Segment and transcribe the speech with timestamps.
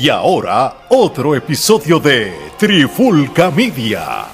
[0.00, 4.26] Y ahora, otro episodio de Trifulca Media.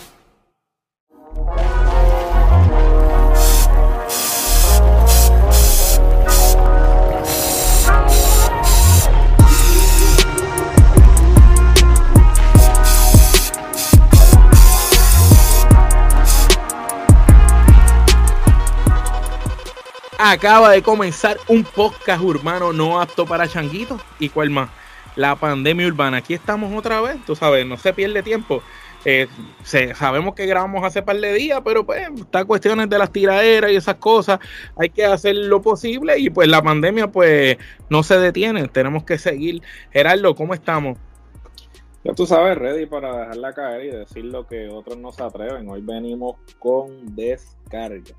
[20.19, 24.03] Acaba de comenzar un podcast urbano no apto para changuitos.
[24.19, 24.69] ¿Y cuál más?
[25.17, 26.19] La pandemia urbana.
[26.19, 28.63] Aquí estamos otra vez, tú sabes, no se pierde tiempo.
[29.05, 29.29] Eh,
[29.63, 33.77] sabemos que grabamos hace par de días, pero pues está cuestiones de las tiraderas y
[33.77, 34.39] esas cosas.
[34.77, 37.59] Hay que hacer lo posible y pues la pandemia pues
[37.91, 38.67] no se detiene.
[38.69, 39.63] Tenemos que seguir.
[39.93, 40.99] Gerardo, ¿cómo estamos?
[42.03, 45.69] Ya tú sabes, ready para dejarla caer y decir lo que otros no se atreven.
[45.69, 48.15] Hoy venimos con descargas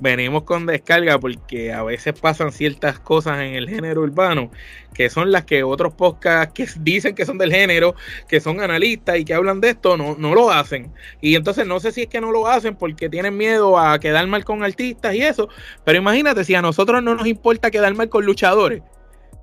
[0.00, 4.50] venimos con descarga porque a veces pasan ciertas cosas en el género urbano
[4.94, 7.94] que son las que otros podcasts que dicen que son del género,
[8.28, 10.92] que son analistas y que hablan de esto, no, no lo hacen.
[11.20, 14.26] Y entonces no sé si es que no lo hacen porque tienen miedo a quedar
[14.26, 15.48] mal con artistas y eso,
[15.84, 18.82] pero imagínate si a nosotros no nos importa quedar mal con luchadores,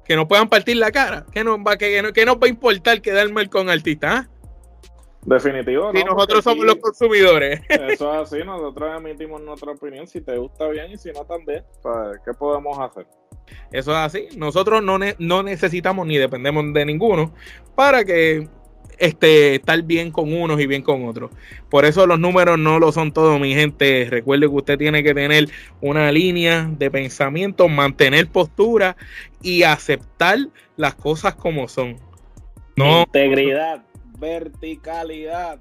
[0.06, 3.02] que no puedan partir la cara, que nos va, que, que nos va a importar
[3.02, 4.26] quedar mal con artistas.
[4.26, 4.30] ¿ah?
[5.26, 5.92] Definitivo.
[5.94, 7.62] Y nosotros somos los consumidores.
[7.68, 10.08] Eso es así, nosotros emitimos nuestra opinión.
[10.08, 13.08] Si te gusta bien y si no también, pues, ¿qué podemos hacer?
[13.72, 14.28] Eso es así.
[14.38, 17.34] Nosotros no, no necesitamos ni dependemos de ninguno
[17.76, 18.48] para que
[19.00, 21.32] este, estar bien con unos y bien con otros.
[21.70, 24.08] Por eso los números no lo son todos, mi gente.
[24.10, 25.50] Recuerde que usted tiene que tener
[25.82, 28.96] una línea de pensamiento, mantener postura
[29.42, 30.38] y aceptar
[30.78, 31.98] las cosas como son.
[32.76, 33.02] No.
[33.02, 33.84] Integridad
[34.18, 35.60] verticalidad.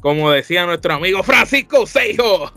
[0.00, 2.52] Como decía nuestro amigo Francisco Seijo.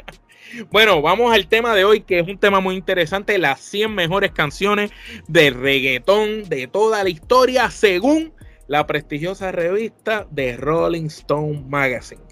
[0.70, 4.32] bueno, vamos al tema de hoy, que es un tema muy interesante, las 100 mejores
[4.32, 4.90] canciones
[5.28, 8.32] de reggaetón de toda la historia, según
[8.66, 12.22] la prestigiosa revista de Rolling Stone Magazine.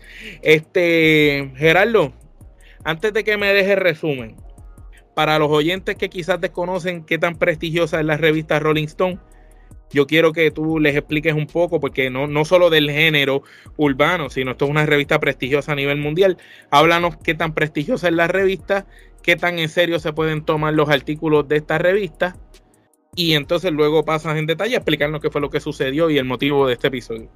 [0.40, 2.12] Este, Gerardo,
[2.84, 4.36] antes de que me deje el resumen,
[5.14, 9.18] para los oyentes que quizás desconocen qué tan prestigiosa es la revista Rolling Stone,
[9.90, 13.42] yo quiero que tú les expliques un poco, porque no, no solo del género
[13.76, 16.38] urbano, sino esto es una revista prestigiosa a nivel mundial.
[16.70, 18.86] Háblanos qué tan prestigiosa es la revista,
[19.22, 22.36] qué tan en serio se pueden tomar los artículos de esta revista,
[23.14, 26.24] y entonces luego pasas en detalle a explicarnos qué fue lo que sucedió y el
[26.24, 27.28] motivo de este episodio.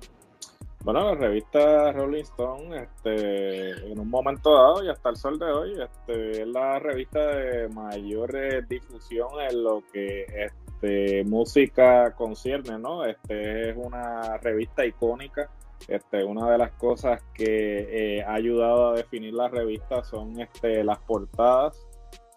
[0.85, 5.45] Bueno, la revista Rolling Stone, este, en un momento dado y hasta el sol de
[5.45, 12.81] hoy, este, es la revista de mayor eh, difusión en lo que este, música concierne,
[12.81, 13.05] ¿no?
[13.05, 15.49] Este es una revista icónica.
[15.87, 20.83] Este, una de las cosas que eh, ha ayudado a definir la revista son este,
[20.83, 21.77] las portadas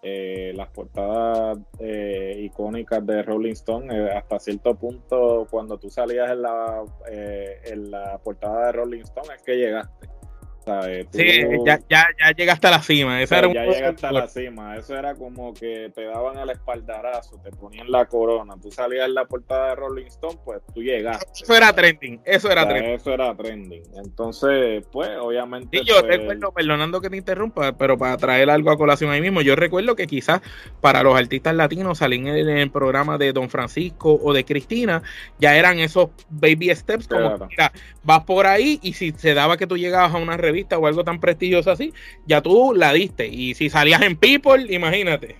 [0.08, 6.30] eh, las portadas eh, icónicas de Rolling Stone, eh, hasta cierto punto, cuando tú salías
[6.30, 10.15] en la, en la portada de Rolling Stone, es que llegaste
[11.12, 13.22] sí, ya, ya, ya llegaste a la cima.
[13.22, 14.76] ya llegaste a la cima.
[14.76, 18.54] Eso era como que te daban el espaldarazo, te ponían la corona.
[18.60, 21.26] Tú salías en la portada de Rolling Stone, pues tú llegaste.
[21.42, 22.20] Eso era trending.
[22.24, 22.92] Eso era trending.
[22.92, 23.82] Eso era trending.
[23.94, 25.78] Entonces, pues, obviamente.
[25.78, 29.20] Y yo pues, recuerdo, perdonando que te interrumpa, pero para traer algo a colación ahí
[29.20, 30.40] mismo, yo recuerdo que quizás
[30.80, 35.02] para los artistas latinos salir en el, programa de Don Francisco o de Cristina,
[35.38, 37.72] ya eran esos baby steps, como mira,
[38.02, 41.04] vas por ahí y si se daba que tú llegabas a una revista o algo
[41.04, 41.92] tan prestigioso así,
[42.26, 43.26] ya tú la diste.
[43.26, 45.36] Y si salías en People, imagínate.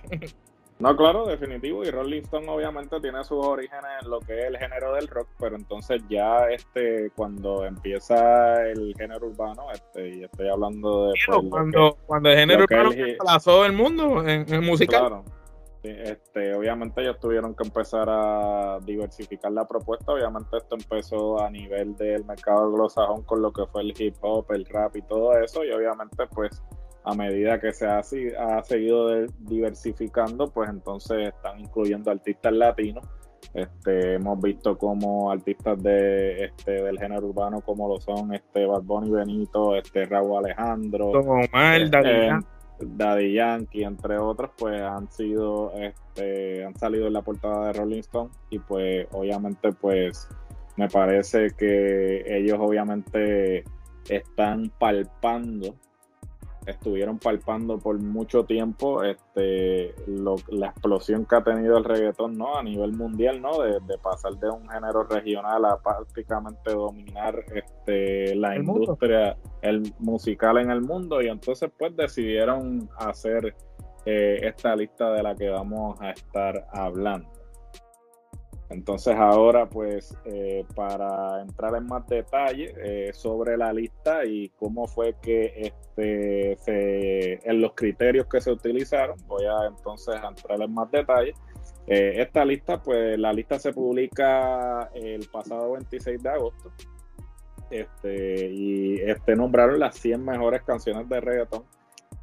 [0.79, 1.83] No, claro, definitivo.
[1.83, 5.27] Y Rolling Stone obviamente tiene sus orígenes en lo que es el género del rock,
[5.39, 11.39] pero entonces ya este cuando empieza el género urbano, este, y estoy hablando de pues,
[11.49, 12.91] cuando, cuando el género urbano
[13.25, 14.99] pasó el mundo en, en musical.
[14.99, 15.25] Claro,
[15.83, 20.13] este, obviamente ellos tuvieron que empezar a diversificar la propuesta.
[20.13, 24.45] Obviamente esto empezó a nivel del mercado anglosajón con lo que fue el hip hop,
[24.51, 25.63] el rap y todo eso.
[25.63, 26.63] Y obviamente pues
[27.03, 33.05] a medida que se ha, ha seguido diversificando, pues entonces están incluyendo artistas latinos.
[33.53, 38.83] Este, hemos visto como artistas de este del género urbano como lo son este Bad
[38.83, 42.29] Bunny Benito, este Raúl Alejandro, Omar, este,
[42.79, 47.99] Daddy Yankee, entre otros, pues han sido, este, han salido en la portada de Rolling
[47.99, 50.27] Stone y pues obviamente pues
[50.75, 53.63] me parece que ellos obviamente
[54.09, 55.75] están palpando
[56.67, 62.57] estuvieron palpando por mucho tiempo este, la explosión que ha tenido el reggaetón ¿no?
[62.57, 63.61] a nivel mundial, ¿no?
[63.61, 70.69] de, pasar de un género regional a prácticamente dominar este, la industria el musical en
[70.69, 73.55] el mundo y entonces pues decidieron hacer
[74.05, 77.36] eh, esta lista de la que vamos a estar hablando.
[78.69, 84.87] Entonces ahora pues eh, para entrar en más detalle eh, sobre la lista y cómo
[84.87, 90.91] fue que este en los criterios que se utilizaron, voy a entonces entrar en más
[90.91, 91.33] detalle.
[91.87, 96.73] Eh, esta lista pues la lista se publica el pasado 26 de agosto
[97.69, 101.63] este, y este nombraron las 100 mejores canciones de reggaeton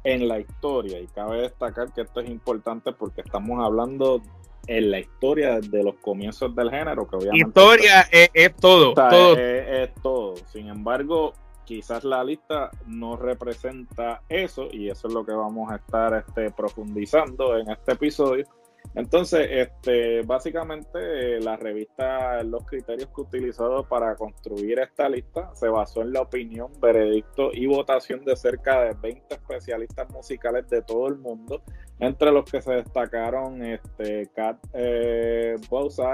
[0.03, 4.21] en la historia y cabe destacar que esto es importante porque estamos hablando
[4.67, 7.47] en la historia de los comienzos del género, que obviamente...
[7.47, 8.93] Historia es, todo.
[8.93, 9.37] todo.
[9.37, 10.35] Es, todo.
[10.51, 11.33] Sin embargo,
[11.65, 16.51] quizás la lista no representa eso y eso es lo que vamos a estar este,
[16.51, 18.45] profundizando en este episodio.
[18.93, 26.01] Entonces, este, básicamente la revista, los criterios que utilizó para construir esta lista se basó
[26.01, 31.17] en la opinión, veredicto y votación de cerca de 20 especialistas musicales de todo el
[31.17, 31.61] mundo,
[31.99, 35.55] entre los que se destacaron este, Kat eh,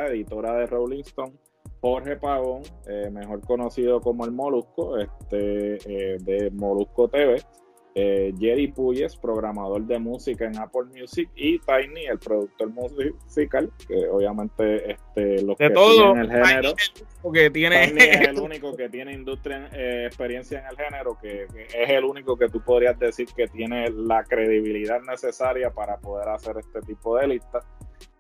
[0.10, 1.34] editora de Rolling Stone,
[1.82, 7.42] Jorge Pagón, eh, mejor conocido como el Molusco, este, eh, de Molusco TV,
[7.94, 14.08] eh, Jerry Puyes, programador de música en Apple Music, y Tiny, el productor musical, que
[14.08, 16.74] obviamente este, los que tienen el género.
[17.34, 17.88] Que tiene...
[17.88, 22.06] Tiny es el único que tiene industria, eh, experiencia en el género, que, es el
[22.06, 27.18] único que tú podrías decir que tiene la credibilidad necesaria para poder hacer este tipo
[27.18, 27.66] de listas.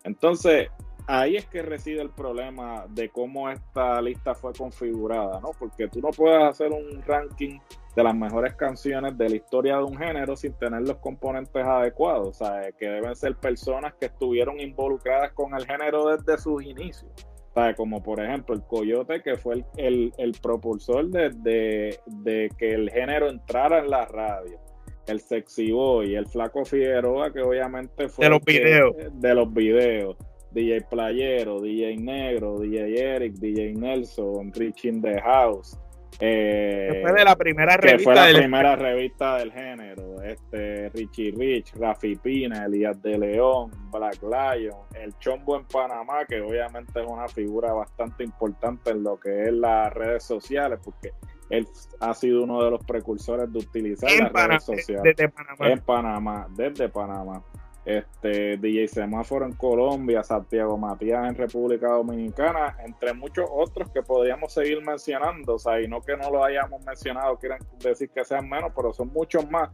[0.03, 0.69] Entonces,
[1.07, 5.51] ahí es que reside el problema de cómo esta lista fue configurada, ¿no?
[5.57, 7.59] Porque tú no puedes hacer un ranking
[7.95, 12.27] de las mejores canciones de la historia de un género sin tener los componentes adecuados,
[12.29, 17.11] o sea, que deben ser personas que estuvieron involucradas con el género desde sus inicios.
[17.53, 21.99] O como por ejemplo el Coyote, que fue el, propulsor de,
[22.57, 24.57] que el género entrara en la radio.
[25.07, 28.25] El Sexy Boy, el Flaco Figueroa, que obviamente fue...
[28.25, 28.95] De los videos.
[29.13, 30.15] de los videos.
[30.51, 35.77] DJ Playero, DJ Negro, DJ Eric, DJ Nelson, Rich in the House.
[36.19, 38.13] Eh, fue de la primera revista.
[38.13, 38.37] la del...
[38.37, 40.21] primera revista del género.
[40.21, 46.41] Este, Richie Rich, Rafi Pina, Elías de León, Black Lion, El Chombo en Panamá, que
[46.41, 51.11] obviamente es una figura bastante importante en lo que es las redes sociales, porque
[51.49, 51.67] él
[51.99, 55.15] ha sido uno de los precursores de utilizar las redes sociales.
[55.59, 57.43] En Panamá, desde Panamá
[57.85, 64.53] este DJ Semáforo en Colombia, Santiago Matías en República Dominicana, entre muchos otros que podríamos
[64.53, 68.47] seguir mencionando, o sea, y no que no lo hayamos mencionado, quieren decir que sean
[68.47, 69.69] menos, pero son muchos más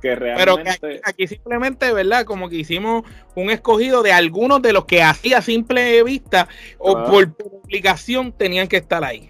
[0.00, 0.78] que realmente...
[0.80, 2.24] Pero aquí, simplemente, ¿verdad?
[2.24, 3.02] Como que hicimos
[3.34, 8.76] un escogido de algunos de los que hacía simple vista o por publicación tenían que
[8.76, 9.28] estar ahí.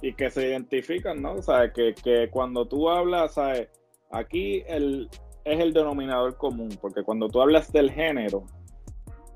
[0.00, 1.34] Y que se identifican, ¿no?
[1.34, 3.68] O sea, que, que cuando tú hablas, ¿sabes?
[4.10, 5.10] Aquí el,
[5.46, 8.44] es el denominador común, porque cuando tú hablas del género,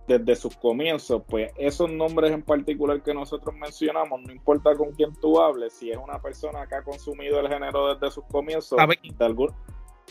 [0.08, 5.14] desde sus comienzos, pues esos nombres en particular que nosotros mencionamos, no importa con quién
[5.20, 9.48] tú hables, si es una persona que ha consumido el género desde sus comienzos, de,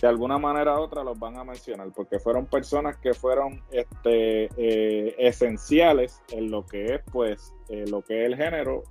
[0.01, 4.45] de alguna manera u otra los van a mencionar, porque fueron personas que fueron este,
[4.55, 8.83] eh, esenciales en lo que es, pues, eh, lo que es el género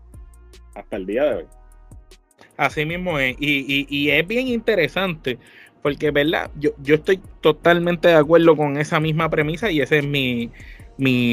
[0.75, 1.46] hasta el día de hoy.
[2.58, 5.38] Así mismo es, y, y es bien interesante
[5.83, 6.51] porque, ¿verdad?
[6.59, 10.51] Yo, yo estoy totalmente de acuerdo con esa misma premisa y ese es mi,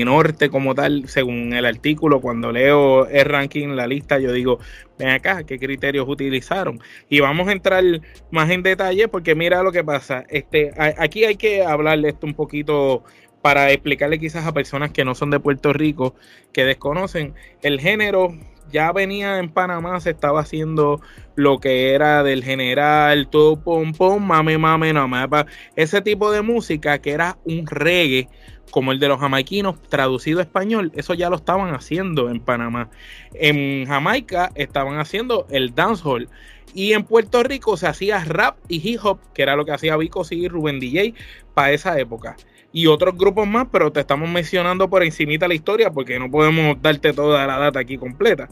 [0.03, 4.59] norte como tal, según el artículo, cuando leo el ranking, la lista, yo digo,
[4.99, 6.79] ven acá, qué criterios utilizaron.
[7.09, 7.83] Y vamos a entrar
[8.29, 10.23] más en detalle porque mira lo que pasa.
[10.29, 13.03] Este, aquí hay que hablarle esto un poquito
[13.41, 16.15] para explicarle quizás a personas que no son de Puerto Rico,
[16.51, 18.35] que desconocen el género
[18.75, 20.99] ya venía en Panamá, se estaba haciendo
[21.35, 25.07] lo que era del general, todo pom pom, mame mame, no
[25.77, 28.27] ese tipo de música que era un reggae
[28.71, 32.89] como el de los jamaiquinos traducido a español, eso ya lo estaban haciendo en Panamá.
[33.33, 36.27] En Jamaica estaban haciendo el dancehall.
[36.73, 39.95] Y en Puerto Rico se hacía rap y hip hop, que era lo que hacía
[39.95, 41.13] Vico y Rubén DJ
[41.53, 42.35] para esa época
[42.75, 46.75] y otros grupos más, pero te estamos mencionando por encimita la historia porque no podemos
[46.81, 48.49] darte toda la data aquí completa.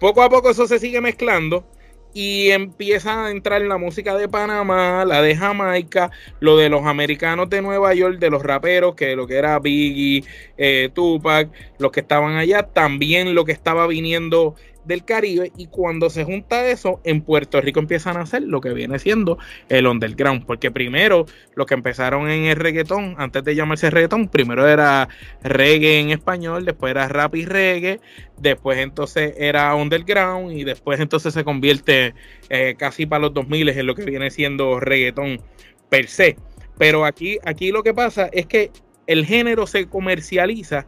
[0.00, 1.64] Poco a poco eso se sigue mezclando
[2.12, 6.10] y empieza a entrar en la música de Panamá, la de Jamaica,
[6.40, 10.24] lo de los americanos de Nueva York, de los raperos, que lo que era Biggie,
[10.56, 11.48] eh, Tupac,
[11.78, 16.66] los que estaban allá, también lo que estaba viniendo del Caribe y cuando se junta
[16.68, 21.26] eso, en Puerto Rico empiezan a hacer lo que viene siendo el underground, porque primero
[21.54, 25.08] lo que empezaron en el reggaetón, antes de llamarse reggaetón, primero era
[25.42, 28.00] reggae en español, después era rap y reggae,
[28.38, 32.14] después entonces era underground y después entonces se convierte
[32.48, 35.40] eh, casi para los 2000 en lo que viene siendo reggaetón
[35.88, 36.36] per se.
[36.78, 38.70] Pero aquí, aquí lo que pasa es que
[39.06, 40.86] el género se comercializa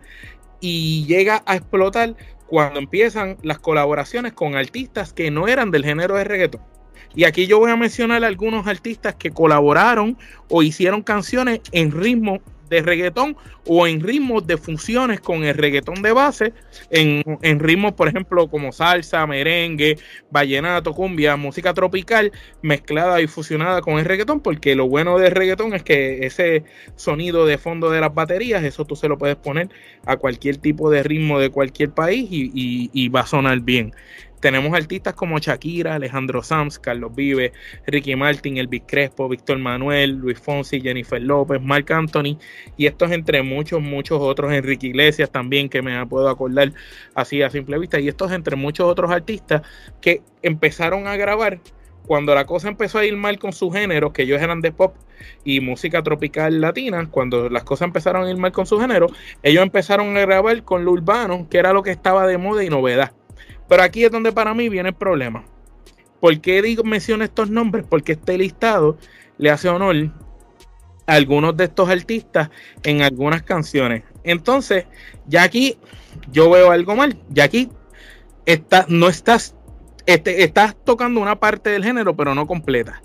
[0.60, 6.16] y llega a explotar cuando empiezan las colaboraciones con artistas que no eran del género
[6.16, 6.62] de reggaetón.
[7.14, 12.40] Y aquí yo voy a mencionar algunos artistas que colaboraron o hicieron canciones en ritmo
[12.68, 16.52] de reggaetón o en ritmos de funciones con el reggaetón de base,
[16.90, 19.98] en, en, ritmos, por ejemplo, como salsa, merengue,
[20.30, 25.74] vallenato, cumbia, música tropical, mezclada y fusionada con el reggaetón, porque lo bueno del reggaetón
[25.74, 26.64] es que ese
[26.96, 29.68] sonido de fondo de las baterías, eso tú se lo puedes poner
[30.04, 33.92] a cualquier tipo de ritmo de cualquier país y, y, y va a sonar bien.
[34.44, 37.54] Tenemos artistas como Shakira, Alejandro Sanz, Carlos Vive,
[37.86, 42.36] Ricky Martin, Elvis Crespo, Víctor Manuel, Luis Fonsi, Jennifer López, Marc Anthony
[42.76, 46.74] y estos entre muchos, muchos otros, Enrique Iglesias también, que me puedo acordar
[47.14, 49.62] así a simple vista, y estos entre muchos otros artistas
[50.02, 51.60] que empezaron a grabar
[52.06, 54.94] cuando la cosa empezó a ir mal con su género, que ellos eran de pop
[55.42, 59.06] y música tropical latina, cuando las cosas empezaron a ir mal con su género,
[59.42, 62.68] ellos empezaron a grabar con lo urbano, que era lo que estaba de moda y
[62.68, 63.12] novedad.
[63.68, 65.44] Pero aquí es donde para mí viene el problema.
[66.20, 67.84] ¿Por qué digo, menciono estos nombres?
[67.88, 68.96] Porque este listado
[69.38, 70.10] le hace honor
[71.06, 72.50] a algunos de estos artistas
[72.82, 74.04] en algunas canciones.
[74.22, 74.86] Entonces,
[75.26, 75.78] ya aquí
[76.32, 77.18] yo veo algo mal.
[77.28, 77.68] Ya aquí
[78.46, 79.54] está, no estás,
[80.06, 83.02] este, estás tocando una parte del género, pero no completa.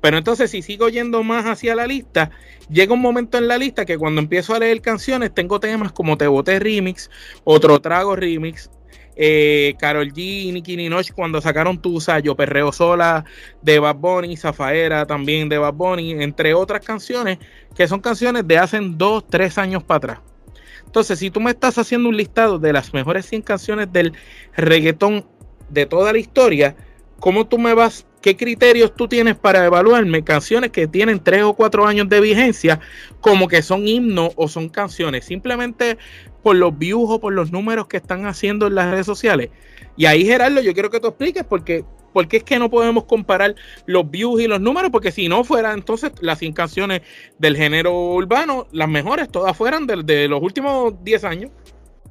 [0.00, 2.30] Pero entonces, si sigo yendo más hacia la lista,
[2.68, 6.16] llega un momento en la lista que cuando empiezo a leer canciones, tengo temas como
[6.16, 7.10] Te Boté Remix,
[7.42, 8.70] Otro Trago Remix,
[9.16, 13.24] eh, Carol G, Nicki Minaj cuando sacaron Tusa, Yo Perreo Sola
[13.62, 17.38] de Bad Bunny, Zafaera también de Bad Bunny, entre otras canciones
[17.74, 20.18] que son canciones de hace dos, tres años para atrás.
[20.84, 24.12] Entonces, si tú me estás haciendo un listado de las mejores 100 canciones del
[24.56, 25.26] reggaetón
[25.68, 26.76] de toda la historia,
[27.18, 31.54] ¿cómo tú me vas ¿Qué criterios tú tienes para evaluarme canciones que tienen tres o
[31.54, 32.80] cuatro años de vigencia
[33.20, 35.26] como que son himnos o son canciones?
[35.26, 35.96] Simplemente
[36.42, 39.50] por los views o por los números que están haciendo en las redes sociales.
[39.96, 43.54] Y ahí, Gerardo, yo quiero que tú expliques porque, porque es que no podemos comparar
[43.84, 47.02] los views y los números, porque si no fuera entonces las 100 canciones
[47.38, 51.52] del género urbano, las mejores todas fueran de, de los últimos 10 años.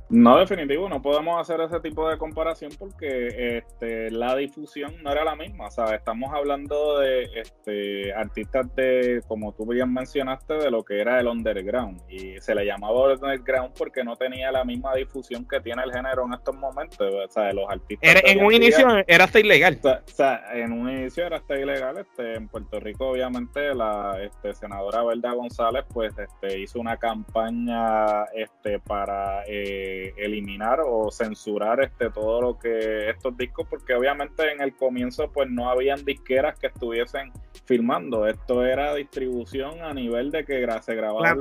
[0.09, 5.23] No, definitivo, no podemos hacer ese tipo de comparación porque este, la difusión no era
[5.23, 5.71] la misma.
[5.71, 11.19] sea, Estamos hablando de este, artistas de, como tú bien mencionaste, de lo que era
[11.19, 12.01] el underground.
[12.07, 16.25] Y se le llamaba underground porque no tenía la misma difusión que tiene el género
[16.25, 17.11] en estos momentos.
[17.11, 18.21] O sea, los artistas.
[18.23, 19.79] en un inicio era hasta ilegal.
[19.83, 21.97] O sea, en un inicio era hasta ilegal.
[21.97, 28.25] Este, en Puerto Rico, obviamente, la este, senadora Verda González, pues, este, hizo una campaña
[28.35, 29.43] este, para.
[29.47, 35.31] Eh, eliminar o censurar este todo lo que estos discos porque obviamente en el comienzo
[35.31, 37.31] pues no habían disqueras que estuviesen
[37.65, 38.27] filmando.
[38.27, 41.39] Esto era distribución a nivel de que se grababan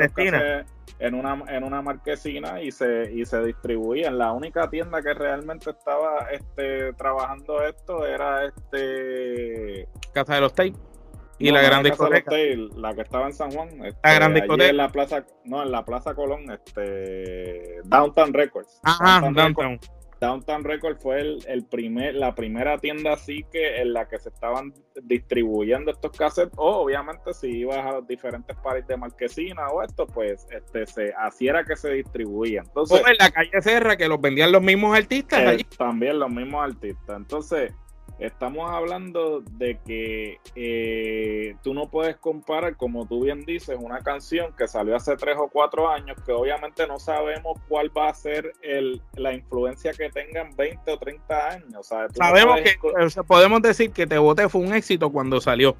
[1.00, 4.18] en una en una marquesina y se y se distribuían.
[4.18, 10.93] La única tienda que realmente estaba este trabajando esto era este Casa de los Tapes
[11.38, 12.31] y la gran discoteca.
[12.76, 13.69] la que estaba en San Juan.
[13.85, 14.71] Este, la gran discoteca.
[14.71, 18.81] En la plaza, no, en la Plaza Colón, este, Downtown Records.
[18.83, 19.79] Ajá, Downtown.
[20.21, 20.64] Downtown.
[20.64, 24.73] Records fue el, primer, la primera tienda así que en la que se estaban
[25.03, 26.55] distribuyendo estos cassettes.
[26.57, 31.12] O obviamente si ibas a los diferentes pares de marquesina o esto, pues este se
[31.19, 32.62] así era que se distribuía.
[32.64, 35.64] Entonces, o en la calle Serra que los vendían los mismos artistas eh, allí.
[35.76, 37.17] También los mismos artistas.
[37.17, 37.75] Entonces,
[38.18, 44.52] Estamos hablando de que eh, tú no puedes comparar, como tú bien dices, una canción
[44.56, 48.52] que salió hace tres o cuatro años, que obviamente no sabemos cuál va a ser
[48.62, 51.87] el, la influencia que tengan 20 o 30 años.
[51.87, 55.76] sabemos que podemos decir que Te Boté fue un éxito cuando salió,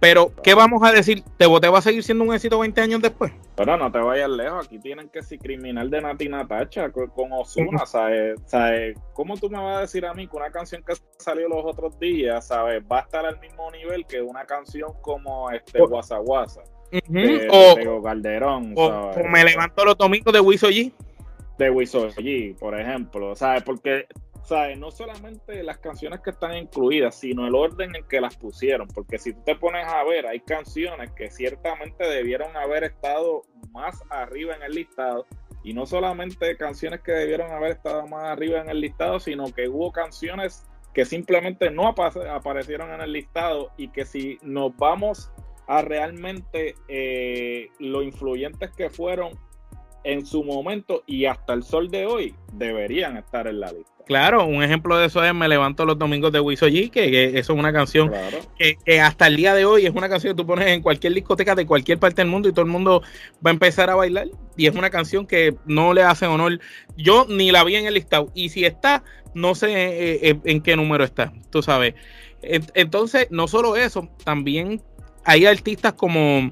[0.00, 1.24] pero, ¿qué vamos a decir?
[1.36, 3.32] ¿Te boté va a seguir siendo un éxito 20 años después?
[3.56, 4.66] Pero no te vayas lejos.
[4.66, 8.40] Aquí tienen que ser criminal de Nati Natacha con, Osuna, ¿sabes?
[8.46, 8.96] ¿sabes?
[9.12, 11.98] ¿Cómo tú me vas a decir a mí que una canción que salió los otros
[11.98, 12.82] días, ¿sabes?
[12.90, 16.62] Va a estar al mismo nivel que una canción como este Guasa Guasa.
[17.50, 18.74] o, Calderón.
[18.76, 20.92] O, me levanto los domingos de Wiso G.
[21.58, 23.34] De Wiso G, por ejemplo.
[23.34, 23.64] ¿Sabes?
[23.64, 24.06] Porque
[24.76, 28.88] no solamente las canciones que están incluidas, sino el orden en que las pusieron.
[28.88, 33.42] Porque si tú te pones a ver, hay canciones que ciertamente debieron haber estado
[33.72, 35.26] más arriba en el listado.
[35.64, 39.68] Y no solamente canciones que debieron haber estado más arriba en el listado, sino que
[39.68, 45.30] hubo canciones que simplemente no aparecieron en el listado y que si nos vamos
[45.66, 49.32] a realmente eh, lo influyentes que fueron
[50.04, 53.97] en su momento y hasta el sol de hoy, deberían estar en la lista.
[54.08, 57.52] Claro, un ejemplo de eso es Me levanto los domingos de Wiso G, que, eso
[57.52, 58.10] es una canción
[58.58, 61.54] que, hasta el día de hoy es una canción que tú pones en cualquier discoteca
[61.54, 63.02] de cualquier parte del mundo y todo el mundo
[63.44, 64.28] va a empezar a bailar.
[64.56, 66.58] Y es una canción que no le hace honor.
[66.96, 68.32] Yo ni la vi en el listado.
[68.34, 71.94] Y si está, no sé eh, eh, en qué número está, tú sabes.
[72.40, 74.80] Entonces, no solo eso, también
[75.24, 76.50] hay artistas como,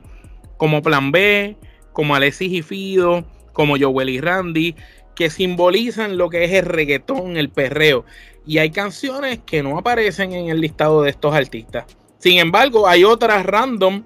[0.59, 1.57] como Plan B,
[1.93, 4.77] como Alexis y Fido, como Joel y Randy,
[5.17, 8.05] que simbolizan lo que es el reggaetón, el perreo.
[8.47, 11.87] Y hay canciones que no aparecen en el listado de estos artistas.
[12.19, 14.05] Sin embargo, hay otras random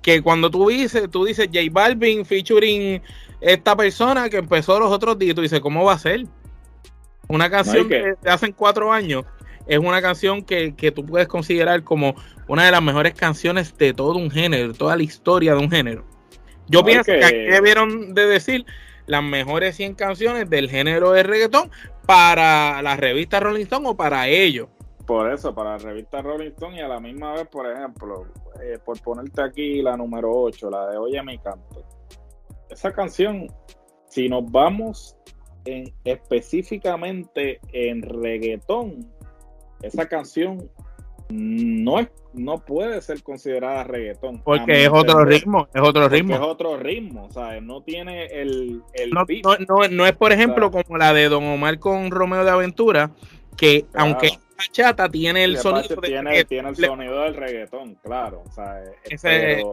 [0.00, 3.02] que cuando tú dices, tú dices J Balvin featuring
[3.40, 6.24] esta persona que empezó los otros días, tú dices, ¿cómo va a ser?
[7.28, 9.24] Una canción que de hace cuatro años
[9.66, 12.14] es una canción que, tú puedes considerar como
[12.48, 16.04] una de las mejores canciones de todo un género, toda la historia de un género.
[16.68, 18.66] Yo pienso que aquí debieron de decir
[19.06, 21.70] las mejores 100 canciones del género de reggaetón
[22.06, 24.68] para la revista Rolling Stone o para ellos.
[25.06, 28.26] Por eso, para la revista Rolling Stone y a la misma vez, por ejemplo,
[28.62, 31.84] eh, por ponerte aquí la número 8, la de Oye mi canto.
[32.70, 33.46] Esa canción,
[34.08, 35.16] si nos vamos
[35.66, 39.06] en, específicamente en reggaetón,
[39.82, 40.70] esa canción
[41.30, 44.40] no es no puede ser considerada reggaetón.
[44.42, 46.34] Porque es otro ritmo, es otro ritmo.
[46.34, 51.28] Es otro ritmo, o sea, no tiene el, no, es, por ejemplo, como la de
[51.28, 53.10] Don Omar con Romeo de Aventura,
[53.56, 55.96] que aunque es bachata, tiene el sonido.
[56.00, 58.42] Tiene, tiene el sonido del reggaetón, claro.
[58.46, 59.64] O sea, ese,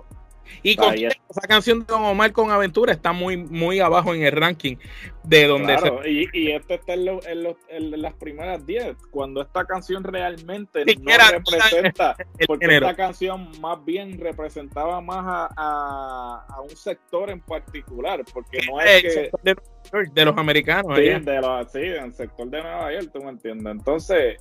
[0.63, 4.31] y con esa canción de Don Omar con Aventura está muy, muy abajo en el
[4.31, 4.75] ranking
[5.23, 11.11] de donde y, y este está en, las primeras 10, cuando esta canción realmente no
[11.31, 12.15] representa,
[12.47, 18.81] porque esta canción más bien representaba más a, a, un sector en particular, porque no
[18.81, 19.31] es que...
[20.13, 20.97] De, los americanos.
[20.97, 23.71] Sí, de los, sí, en el sector de Nueva York, tú me entiendes.
[23.71, 24.37] Entonces,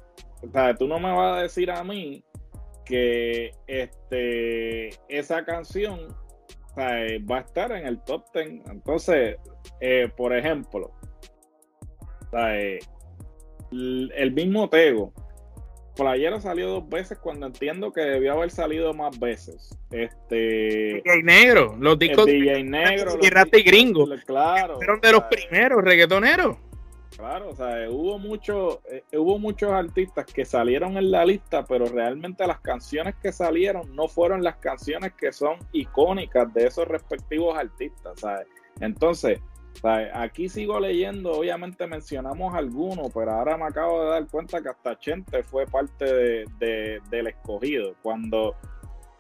[0.79, 2.23] tú no me vas a decir a mí
[2.91, 6.09] que este, esa canción
[6.77, 8.67] va a estar en el top 10.
[8.71, 9.37] Entonces,
[9.81, 10.93] eh, por ejemplo,
[13.73, 15.13] el mismo Tego,
[15.97, 19.77] Playero salió dos veces cuando entiendo que debió haber salido más veces.
[19.91, 21.03] Este.
[21.05, 22.27] DJ Negro, los discos.
[22.27, 23.19] DJ Negro.
[23.21, 24.09] Y Gringo.
[24.27, 24.77] Claro.
[24.77, 26.57] Fueron de los primeros reggaetoneros.
[27.17, 31.87] Claro, o sea, hubo, mucho, eh, hubo muchos artistas que salieron en la lista, pero
[31.87, 37.59] realmente las canciones que salieron no fueron las canciones que son icónicas de esos respectivos
[37.59, 38.47] artistas, ¿sabes?
[38.81, 39.41] Entonces,
[40.15, 44.99] aquí sigo leyendo, obviamente mencionamos algunos, pero ahora me acabo de dar cuenta que hasta
[44.99, 46.05] Chente fue parte
[46.59, 47.95] de, del escogido.
[48.03, 48.55] Cuando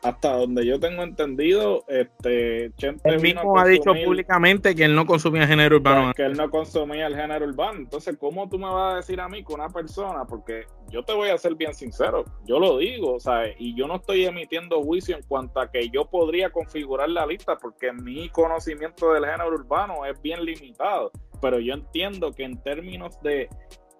[0.03, 5.47] hasta donde yo tengo entendido, este Chente mismo ha dicho públicamente que él no consumía
[5.47, 6.13] género urbano.
[6.15, 7.81] Que él no consumía el género urbano.
[7.81, 11.13] Entonces, ¿cómo tú me vas a decir a mí que una persona, porque yo te
[11.13, 14.83] voy a ser bien sincero, yo lo digo, o sea, y yo no estoy emitiendo
[14.83, 19.49] juicio en cuanto a que yo podría configurar la lista, porque mi conocimiento del género
[19.49, 21.11] urbano es bien limitado.
[21.43, 23.49] Pero yo entiendo que en términos de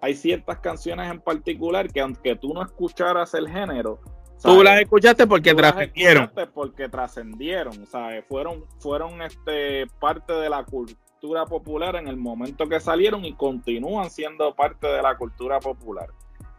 [0.01, 3.99] hay ciertas canciones en particular que aunque tú no escucharas el género,
[4.41, 6.31] Tú las escuchaste porque trascendieron.
[6.53, 12.79] Porque trascendieron, sea, Fueron, fueron este, parte de la cultura popular en el momento que
[12.79, 16.07] salieron y continúan siendo parte de la cultura popular.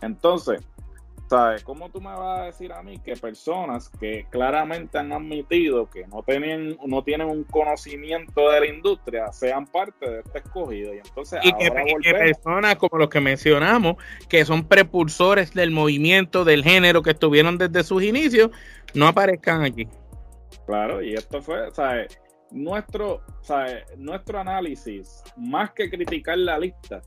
[0.01, 0.61] Entonces,
[1.33, 1.65] ¿Sabes?
[1.65, 6.07] ¿Cómo tú me vas a decir a mí que personas que claramente han admitido que
[6.07, 10.93] no tienen, no tienen un conocimiento de la industria sean parte de este escogido?
[10.93, 13.97] Y entonces y que, personas como los que mencionamos,
[14.29, 18.51] que son prepulsores del movimiento, del género, que estuvieron desde sus inicios,
[18.93, 19.89] no aparezcan aquí.
[20.67, 22.21] Claro, y esto fue, ¿sabes?
[22.51, 23.85] Nuestro, ¿sabes?
[23.97, 27.01] Nuestro análisis, más que criticar la lista,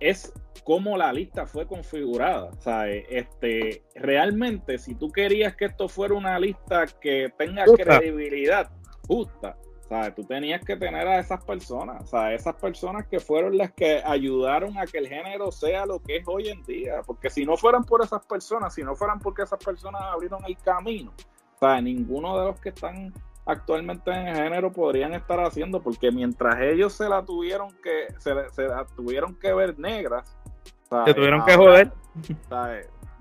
[0.00, 0.32] es
[0.62, 2.50] cómo la lista fue configurada.
[2.56, 8.70] O sea, este, realmente, si tú querías que esto fuera una lista que tenga credibilidad
[9.06, 9.56] justa,
[9.88, 10.14] ¿sabes?
[10.14, 14.76] tú tenías que tener a esas personas, sea, esas personas que fueron las que ayudaron
[14.78, 17.02] a que el género sea lo que es hoy en día.
[17.06, 20.56] Porque si no fueran por esas personas, si no fueran porque esas personas abrieron el
[20.58, 21.12] camino,
[21.58, 23.12] sea, ninguno de los que están
[23.44, 28.32] actualmente en el género podrían estar haciendo, porque mientras ellos se la tuvieron que, se,
[28.50, 30.36] se la tuvieron que ver negras,
[31.04, 31.92] se tuvieron que joder.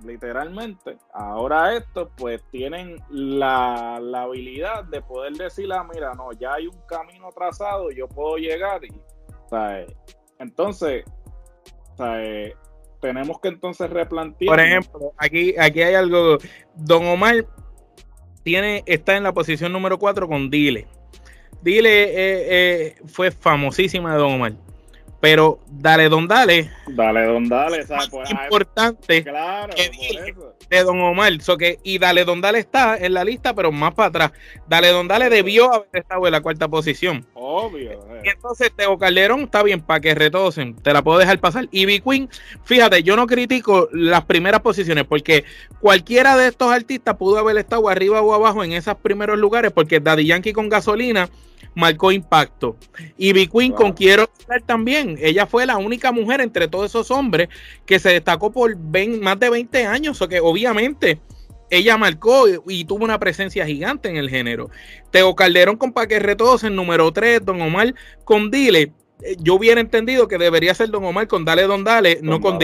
[0.04, 6.68] Literalmente, ahora estos pues tienen la, habilidad de poder decir, ah, mira, no, ya hay
[6.68, 8.92] un camino trazado, yo puedo llegar y,
[10.38, 11.06] entonces,
[13.02, 14.50] tenemos que entonces replantear.
[14.50, 16.38] Por ejemplo, aquí, aquí hay algo,
[16.76, 17.48] Don Omar
[18.44, 20.88] tiene, está en la posición número 4 con Dile.
[21.64, 22.14] Dile eh,
[22.50, 24.65] eh, fue famosísima de Don Omar
[25.26, 26.70] Pero dale, don, dale.
[26.86, 27.82] Dale, don, dale.
[27.88, 28.10] ¿sabes?
[28.10, 29.90] Pues, importante claro, que
[30.70, 31.34] de don Omar.
[31.58, 34.32] que, y dale, don, dale está en la lista, pero más para atrás.
[34.68, 37.26] Dale, don, dale debió haber estado en la cuarta posición.
[37.34, 37.94] Obvio.
[37.94, 38.22] Eh.
[38.24, 40.76] Y entonces Teo Calderón está bien para que retosen.
[40.76, 41.68] Te la puedo dejar pasar.
[41.72, 42.30] Y B Queen,
[42.64, 45.44] fíjate, yo no critico las primeras posiciones porque
[45.80, 50.00] cualquiera de estos artistas pudo haber estado arriba o abajo en esos primeros lugares porque
[50.00, 51.32] Daddy Yankee con gasolina
[51.76, 52.78] marcó impacto.
[53.18, 54.30] Y B Queen con Quiero
[54.66, 55.18] también.
[55.22, 57.50] Ella fue la única mujer entre todos esos hombres
[57.86, 60.22] que se destacó por más de 20 años.
[60.22, 61.20] O que obviamente
[61.70, 64.70] ella marcó y, tuvo una presencia gigante en el género.
[65.12, 68.94] Teo Calderón con Paque Retos en número 3, Don Omar con Dile.
[69.22, 72.60] Eh, yo hubiera entendido que debería ser Don Omar con Dale Don Dale, no con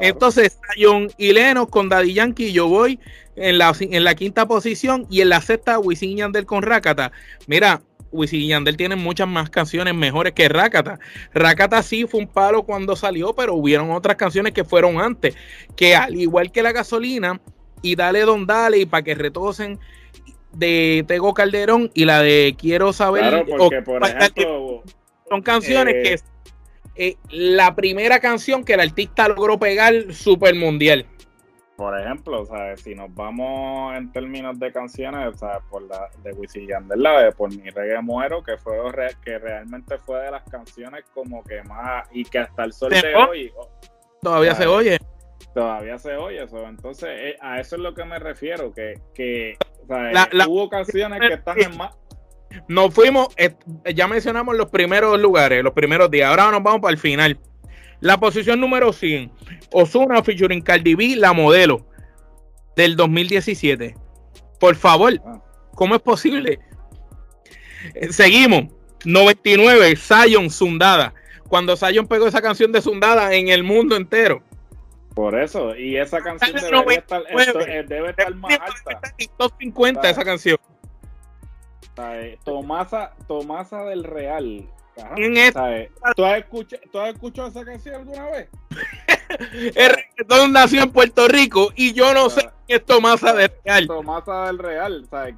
[0.00, 2.98] Entonces, John y Leno con Daddy Yankee, yo voy
[3.36, 7.12] en la, en la quinta posición y en la sexta Wisin y Yandel con Rakata.
[7.46, 10.98] Mira, Wisin y Yandel tienen muchas más canciones mejores que Rakata.
[11.34, 15.34] Rakata sí fue un palo cuando salió, pero hubieron otras canciones que fueron antes,
[15.76, 17.40] que al igual que la gasolina
[17.82, 19.78] y Dale Don Dale y para que retosen
[20.52, 23.46] de Tego Calderón y la de Quiero saber
[25.28, 26.31] son canciones que
[26.94, 31.06] eh, la primera canción que el artista logró pegar super mundial.
[31.76, 35.34] Por ejemplo, si nos vamos en términos de canciones,
[35.70, 38.76] por la de Wisin Yandel, la de Por mi reggae muero, que fue
[39.24, 43.14] que realmente fue de las canciones como que más y que hasta el sol de
[43.14, 43.52] hoy
[44.20, 44.98] todavía se oye.
[45.54, 46.66] Todavía se oye eso.
[46.66, 49.56] Entonces, eh, a eso es lo que me refiero, que, que
[50.46, 51.96] hubo canciones que están en más
[52.68, 53.54] nos fuimos, eh,
[53.94, 56.30] ya mencionamos los primeros lugares, los primeros días.
[56.30, 57.38] Ahora nos vamos para el final.
[58.00, 59.30] La posición número 100,
[59.72, 61.86] Osuna featuring Cardi B, la modelo
[62.76, 63.94] del 2017.
[64.58, 65.40] Por favor, ah.
[65.74, 66.58] ¿cómo es posible?
[67.94, 68.66] Eh, seguimos.
[69.04, 71.12] 99, Zion Sundada.
[71.48, 74.42] Cuando Zion pegó esa canción de Sundada en el mundo entero.
[75.14, 77.22] Por eso, y esa canción debe estar,
[77.68, 79.14] eh, debe estar más alta.
[79.58, 80.56] 50 esa canción.
[82.44, 84.68] Tomasa, Tomasa del Real.
[85.14, 85.54] ¿Quién es?
[86.14, 88.48] ¿Tú, has escuchado, esa canción alguna vez?
[89.74, 93.86] el reggaetón nació en Puerto Rico y yo no sé quién es Tomasa del Real.
[93.86, 95.34] Tomasa del Real, ¿sabes?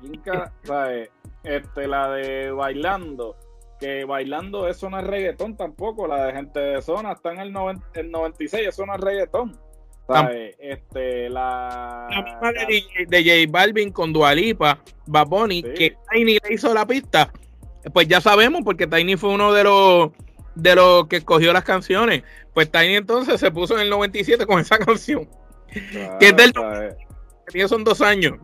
[0.64, 1.10] ¿sabes?
[1.44, 3.36] Este, la de Bailando,
[3.78, 7.52] que Bailando eso no es reggaetón tampoco, la de gente de zona está en el,
[7.52, 9.60] 96, eso no es reggaetón.
[10.58, 17.32] Este, la, misma de, J Balvin con Dualipa, Baboni, que Tiny le hizo la pista,
[17.92, 20.10] pues ya sabemos, porque Tiny fue uno de los
[20.54, 22.22] de los que escogió las canciones.
[22.52, 25.28] Pues Tiny entonces se puso en el 97 con esa canción.
[26.20, 26.52] que es del
[27.46, 28.38] que son dos años.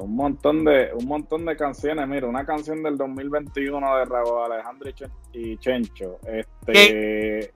[0.00, 2.06] Un montón de un montón de canciones.
[2.06, 4.90] Mira, una canción del 2021 de Raúl Alejandro
[5.32, 6.18] y Chencho.
[6.26, 7.52] Este,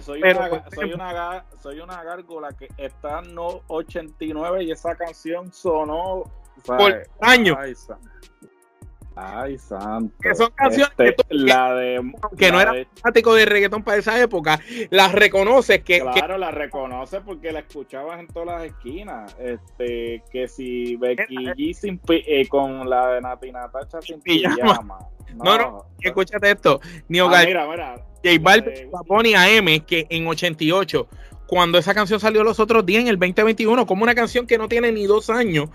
[0.00, 5.52] soy, una, soy, una, soy, una, gárgola que está en no 89 y esa canción
[5.52, 6.24] sonó
[6.66, 7.56] por años.
[9.14, 10.14] Ay, santo.
[10.20, 14.20] Que son canciones que, este, la de, que no era fanático de reggaetón para esa
[14.20, 16.00] época, las reconoces que.
[16.00, 19.36] Claro, las reconoces porque la escuchabas en todas las esquinas.
[19.38, 24.98] Este, que si Becky G sin, eh, con la de Nati Natacha sin pijama.
[25.34, 26.78] No, no, escúchate esto.
[27.08, 27.94] Ni ah, mira, mira.
[28.22, 31.08] J Balvin, AM, que en 88,
[31.46, 34.68] cuando esa canción salió los otros días, en el 2021, como una canción que no
[34.68, 35.70] tiene ni dos años,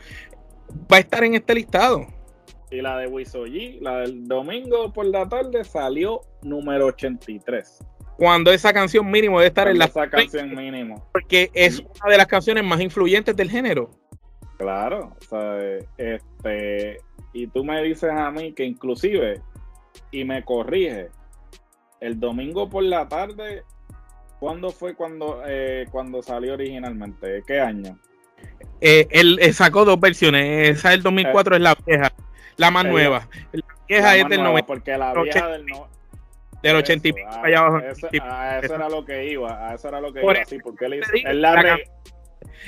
[0.92, 2.06] va a estar en este listado.
[2.70, 7.80] Y la de Wisoji, la del domingo por la tarde, salió número 83.
[8.18, 9.86] Cuando esa canción mínimo debe estar en la.
[9.86, 11.08] Esa canción mínimo.
[11.14, 13.92] Porque es una de las canciones más influyentes del género.
[14.58, 15.58] Claro, o sea,
[15.98, 16.98] este.
[17.34, 19.42] Y tú me dices a mí que inclusive,
[20.12, 21.10] y me corrige,
[22.00, 23.64] el domingo por la tarde,
[24.40, 27.44] ¿cuándo fue cuando, eh, cuando salió originalmente?
[27.46, 28.00] ¿Qué año?
[28.82, 30.78] Eh, él, sacó dos versiones.
[30.78, 32.14] Esa del 2004 es la vieja,
[32.58, 33.30] la más nueva.
[33.52, 34.68] La vieja es del 90.
[34.68, 35.66] Porque la vieja del
[36.62, 37.78] Del 80 y pico allá abajo.
[37.78, 39.70] a eso era lo que iba.
[39.70, 40.46] A eso era lo que iba.
[40.46, 41.84] Sí, porque él, hizo, él, la re...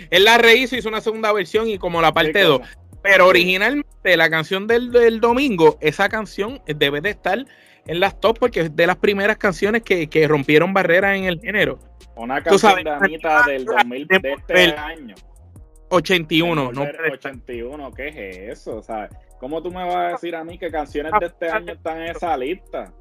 [0.09, 2.61] él la rehizo, hizo una segunda versión y como la parte 2.
[3.01, 7.45] Pero originalmente la canción del, del, domingo, esa canción debe de estar
[7.87, 11.39] en las top porque es de las primeras canciones que, que rompieron barreras en el
[11.39, 11.79] género.
[12.15, 15.15] Una canción de Anita del 2000 de este año.
[15.89, 18.77] 81, no 81, ¿qué es eso?
[18.77, 21.73] O sea, ¿cómo tú me vas a decir a mí que canciones de este año
[21.73, 22.93] están en esa lista?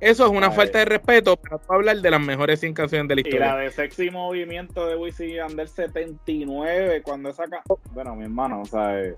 [0.00, 3.20] Eso es una falta de respeto para hablar de las mejores 100 canciones de la
[3.20, 3.46] historia.
[3.46, 7.62] Y la de Sexy Movimiento de Wisin y Yandel 79, cuando saca.
[7.92, 8.98] Bueno, mi hermano, o sea.
[8.98, 9.16] Eh.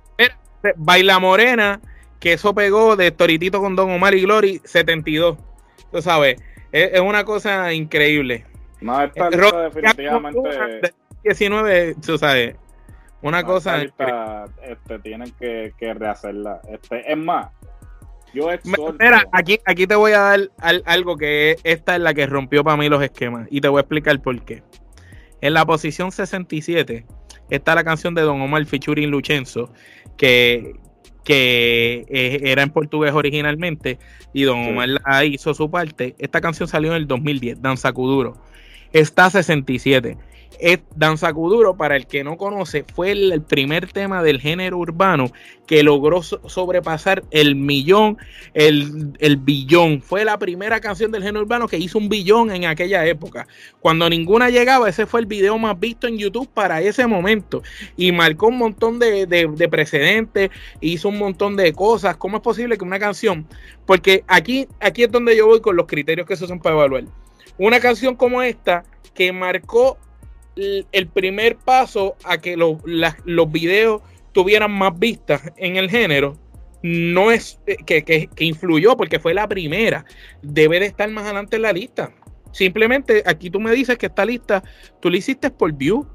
[0.76, 1.80] Baila Morena,
[2.18, 5.38] que eso pegó de Toritito con Don Omar y Glory 72.
[5.92, 6.36] tú sabes,
[6.72, 8.44] es, una cosa increíble.
[8.80, 10.94] No, esta lista definitivamente...
[11.24, 12.56] 19, tú sabes,
[13.22, 13.78] una cosa...
[13.78, 16.60] Lista, este, tienen que, que rehacerla.
[16.68, 17.48] Este, es más,
[18.34, 18.48] yo
[18.98, 20.40] Mira, aquí, aquí te voy a dar
[20.86, 23.82] algo que esta es la que rompió para mí los esquemas y te voy a
[23.82, 24.62] explicar por qué.
[25.42, 27.04] En la posición 67
[27.50, 29.70] está la canción de Don Omar featuring Luchenzo,
[30.16, 30.76] que,
[31.24, 33.98] que eh, era en portugués originalmente
[34.32, 36.14] y Don Omar la hizo su parte.
[36.18, 38.38] Esta canción salió en el 2010, Danza Kuduro.
[38.92, 40.16] Está 67
[40.60, 45.30] es Danza Kuduro, para el que no conoce, fue el, primer tema del género urbano
[45.66, 48.18] que logró sobrepasar el millón,
[48.54, 50.02] el, billón.
[50.02, 53.46] Fue la primera canción del género urbano que hizo un billón en aquella época.
[53.80, 57.62] Cuando ninguna llegaba, ese fue el video más visto en YouTube para ese momento.
[57.96, 62.16] Y marcó un montón de, de precedentes, hizo un montón de cosas.
[62.16, 63.46] ¿Cómo es posible que una canción?
[63.86, 67.04] Porque aquí, aquí es donde yo voy con los criterios que se usan para evaluar.
[67.58, 68.84] Una canción como esta
[69.14, 69.98] que marcó
[70.56, 76.36] el primer paso a que los videos tuvieran más vistas en el género
[76.82, 80.04] no es eh, que, influyó porque fue la primera.
[80.42, 82.12] Debe de estar más adelante en la lista.
[82.50, 84.62] Simplemente aquí tú me dices que esta lista
[85.00, 86.06] tú la hiciste por view.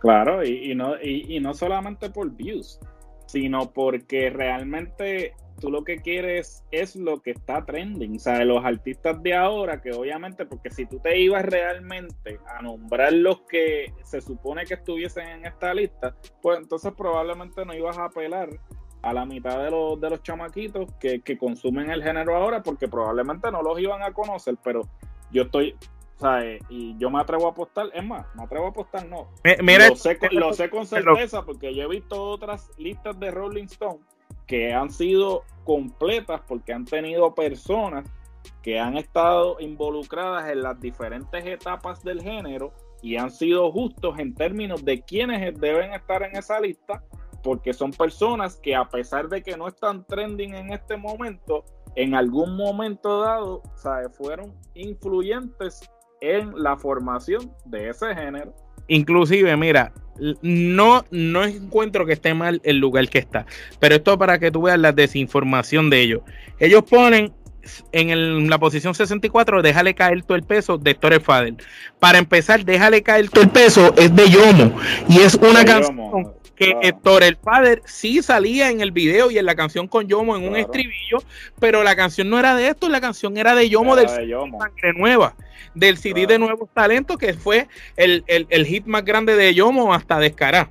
[0.00, 2.78] Claro, y, no, y no solamente por views,
[3.26, 8.64] sino porque realmente tú lo que quieres es lo que está trending, o sea, los
[8.64, 13.92] artistas de ahora, que obviamente, porque si tú te ibas realmente a nombrar los que
[14.04, 18.48] se supone que estuviesen en esta lista, pues entonces probablemente no ibas a apelar
[19.02, 23.50] a la mitad de los, de los chamaquitos que, consumen el género ahora, porque probablemente
[23.50, 24.82] no los iban a conocer, pero
[25.30, 25.76] yo estoy,
[26.16, 29.28] o sea, y yo me atrevo a apostar, es más, me atrevo a apostar, no.
[29.44, 34.00] lo, sé, lo sé con certeza porque yo he visto otras listas de Rolling Stone
[34.48, 38.10] que han sido completas porque han tenido personas
[38.62, 44.34] que han estado involucradas en las diferentes etapas del género y han sido justos en
[44.34, 47.04] términos de quiénes deben estar en esa lista,
[47.44, 52.14] porque son personas que a pesar de que no están trending en este momento, en
[52.14, 54.08] algún momento dado, ¿sabe?
[54.08, 55.88] fueron influyentes
[56.20, 58.52] en la formación de ese género.
[58.88, 59.92] Inclusive, mira,
[60.42, 63.46] no, no encuentro que esté mal el lugar que está,
[63.78, 66.22] pero esto para que tú veas la desinformación de ellos.
[66.58, 67.32] Ellos ponen
[67.92, 71.56] en la posición 64, déjale caer todo el peso de Torre Fader.
[71.98, 74.76] Para empezar, déjale caer todo el peso es de Yomo
[75.08, 79.46] y es una canción que Héctor el Father sí salía en el video y en
[79.46, 81.18] la canción con Yomo en un estribillo,
[81.60, 84.12] pero la canción no era de esto, la canción era de Yomo del de
[84.58, 85.36] Sangre Nueva,
[85.74, 88.24] del CD de Nuevos Talentos, que fue el,
[88.66, 90.68] hit más grande de Yomo hasta Descará.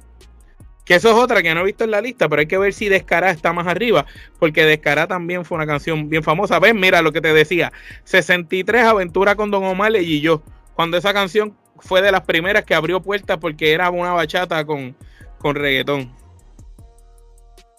[0.83, 2.73] Que eso es otra que no he visto en la lista, pero hay que ver
[2.73, 4.05] si Descará está más arriba,
[4.39, 6.59] porque Descará también fue una canción bien famosa.
[6.59, 7.71] Ven, mira lo que te decía:
[8.05, 10.41] 63 Aventura con Don Omar y yo.
[10.75, 14.95] Cuando esa canción fue de las primeras que abrió puertas porque era una bachata con,
[15.39, 16.11] con reggaetón.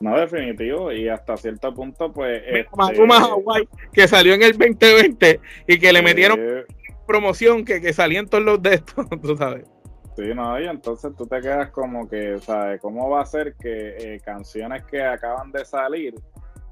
[0.01, 2.41] No, definitivo, y hasta cierto punto, pues.
[2.47, 2.69] Este...
[3.93, 6.39] que salió en el 2020 y que le metieron
[7.07, 9.65] promoción que, que salían todos los de estos, tú sabes.
[10.19, 12.81] Sí, no, y entonces tú te quedas como que, ¿sabes?
[12.81, 16.15] ¿Cómo va a ser que eh, canciones que acaban de salir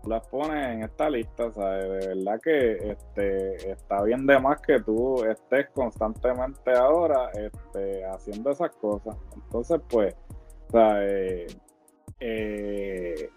[0.05, 1.53] las pones en esta lista?
[1.53, 1.89] ¿sabes?
[1.89, 8.51] De verdad que este, está bien de más que tú estés constantemente ahora este, haciendo
[8.51, 9.17] esas cosas.
[9.37, 10.15] Entonces, pues
[10.69, 11.47] o sea, eh,
[12.21, 13.31] eh,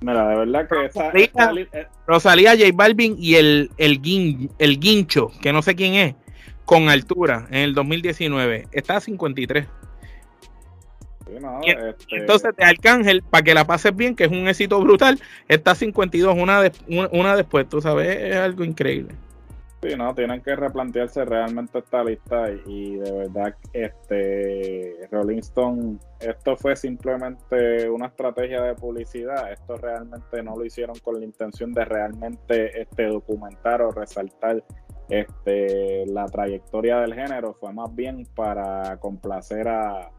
[0.00, 5.52] mira, de verdad que Rosalía, eh, Rosalía, J Balvin y el, el, el Guincho, que
[5.52, 6.14] no sé quién es,
[6.64, 9.66] con altura en el 2019, está a 53.
[11.64, 15.72] Este entonces de Arcángel, para que la pases bien, que es un éxito brutal, está
[15.72, 19.14] a 52, una, de, una después, tú sabes, es algo increíble.
[19.82, 26.56] Sí, no, tienen que replantearse realmente esta lista y, de verdad, este Rolling Stone, esto
[26.56, 31.84] fue simplemente una estrategia de publicidad, esto realmente no lo hicieron con la intención de
[31.84, 34.64] realmente este documentar o resaltar
[35.10, 40.10] este la trayectoria del género, fue más bien para complacer a,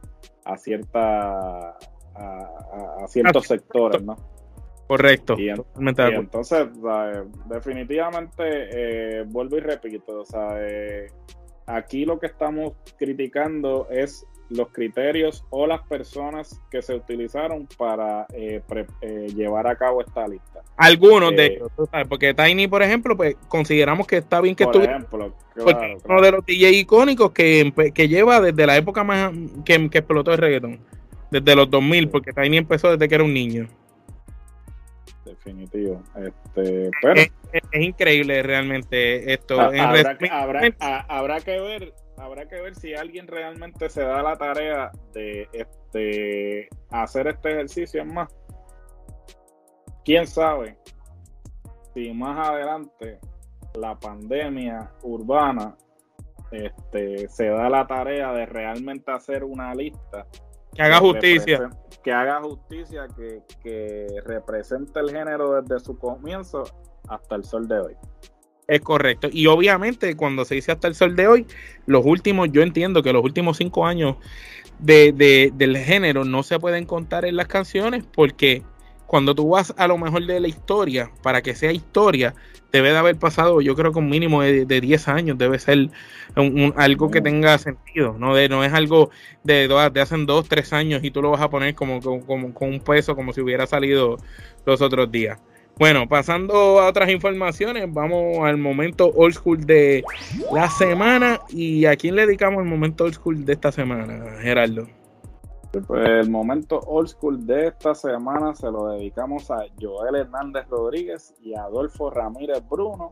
[0.45, 1.75] a cierta
[2.15, 4.15] a ciertos sectores, ¿no?
[4.87, 5.35] Correcto.
[5.37, 6.67] Y, entonces,
[7.45, 11.07] definitivamente, eh, vuelvo y repito, o sea, eh,
[11.65, 18.25] aquí lo que estamos criticando es los criterios o las personas que se utilizaron para
[18.33, 18.61] eh,
[19.35, 20.61] llevar a cabo esta lista.
[20.77, 21.69] Algunos de ellos,
[22.07, 25.33] porque Tiny, por ejemplo, pues consideramos que está bien que por ejemplo,
[26.05, 29.33] uno de los DJ icónicos que, que lleva desde la época más
[29.65, 30.79] que, que explotó el reggaeton,
[31.29, 33.67] desde los 2000, porque Tiny empezó desde que era un niño
[35.47, 36.03] definitivo.
[36.15, 37.31] Este, pero es,
[37.73, 39.59] increíble realmente esto.
[39.59, 44.35] Ah, habrá, que, habrá, que ver, habrá que ver si alguien realmente se da la
[44.35, 48.29] tarea de este hacer este ejercicio en más.
[50.03, 50.77] Quién sabe
[51.93, 53.19] si más adelante
[53.75, 55.75] la pandemia urbana
[56.51, 60.25] este, se da la tarea de realmente hacer una lista
[60.77, 61.69] que haga justicia.
[62.03, 66.63] Que haga justicia, que, que represente el género desde su comienzo
[67.09, 67.93] hasta el sol de hoy.
[68.67, 69.27] Es correcto.
[69.31, 71.47] Y obviamente cuando se dice hasta el sol de hoy,
[71.85, 74.17] los últimos, yo entiendo que los últimos cinco años
[74.79, 78.63] de, de, del género no se pueden contar en las canciones porque
[79.07, 82.35] cuando tú vas a lo mejor de la historia, para que sea historia,
[82.71, 85.89] debe de haber pasado, yo creo que un mínimo de, 10 años, debe ser
[86.75, 89.09] algo que tenga sentido, no de no es algo
[89.43, 92.69] de, de hace dos, tres años y tú lo vas a poner como, como, con
[92.69, 94.17] un peso como si hubiera salido
[94.65, 95.39] los otros días.
[95.79, 100.03] Bueno, pasando a otras informaciones, vamos al momento old school de
[100.51, 101.39] la semana.
[101.49, 104.87] ¿Y a quién le dedicamos el momento old school de esta semana, Gerardo?
[105.85, 111.33] Pues el momento old school de esta semana se lo dedicamos a Joel Hernández Rodríguez
[111.41, 113.11] y Adolfo Ramírez Bruno,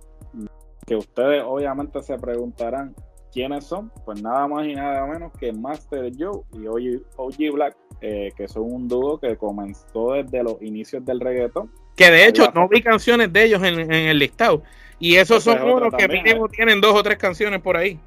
[0.85, 2.95] que ustedes obviamente se preguntarán
[3.31, 8.31] quiénes son, pues nada más y nada menos que Master Joe y OG, Black, eh,
[8.35, 11.69] que son un dúo que comenzó desde los inicios del reggaetón.
[11.97, 14.63] Que de hecho no vi canciones de ellos en, el listado.
[14.99, 17.99] Y esos son unos que mínimo tienen dos o tres canciones por ahí.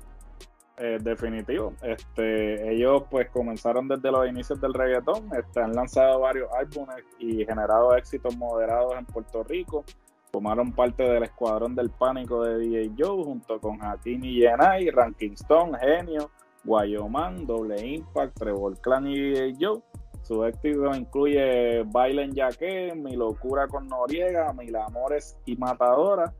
[0.80, 1.72] Eh, definitivo.
[1.82, 7.44] Este, ellos pues comenzaron desde los inicios del reggaetón, este, han lanzado varios álbumes y
[7.44, 9.84] generado éxitos moderados en Puerto Rico.
[10.30, 15.32] Formaron parte del escuadrón del pánico de DJ Joe junto con Hakim y Yenai, Ranking
[15.32, 16.30] Stone, Genio,
[16.62, 19.82] Guayoman, Doble Impact, Trevor Clan y DJ Joe.
[20.22, 26.32] Su éxito incluye Baile en Yaque, Mi Locura con Noriega, Mil Amores y Matadora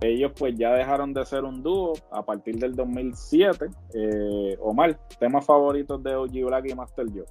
[0.00, 3.66] ellos pues ya dejaron de ser un dúo a partir del 2007.
[3.94, 7.24] Eh, Omar, temas favoritos de OG Black y Master Joe.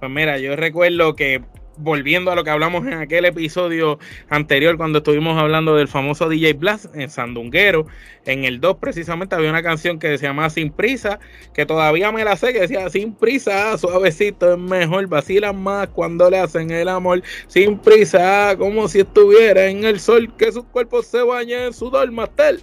[0.00, 1.42] Pues mira, yo recuerdo que
[1.76, 3.98] volviendo a lo que hablamos en aquel episodio
[4.30, 7.86] anterior cuando estuvimos hablando del famoso DJ Blast en Sandunguero,
[8.24, 11.20] en el 2 precisamente había una canción que se llamaba Sin Prisa,
[11.52, 16.30] que todavía me la sé, que decía Sin Prisa, suavecito es mejor, vacilan más cuando
[16.30, 21.02] le hacen el amor, sin prisa, como si estuviera en el sol, que su cuerpo
[21.02, 22.62] se baña en sudor, Mastel.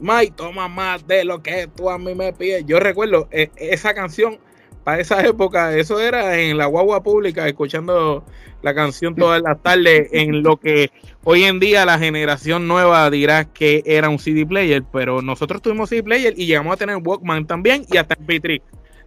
[0.00, 2.64] Mike, toma más de lo que tú a mí me pides.
[2.66, 4.40] Yo recuerdo eh, esa canción
[4.84, 8.24] para esa época, eso era en la guagua pública, escuchando
[8.62, 10.90] la canción todas las tardes, en lo que
[11.24, 15.88] hoy en día la generación nueva dirá que era un CD player, pero nosotros tuvimos
[15.88, 18.62] CD player y llegamos a tener Walkman también y hasta MP3.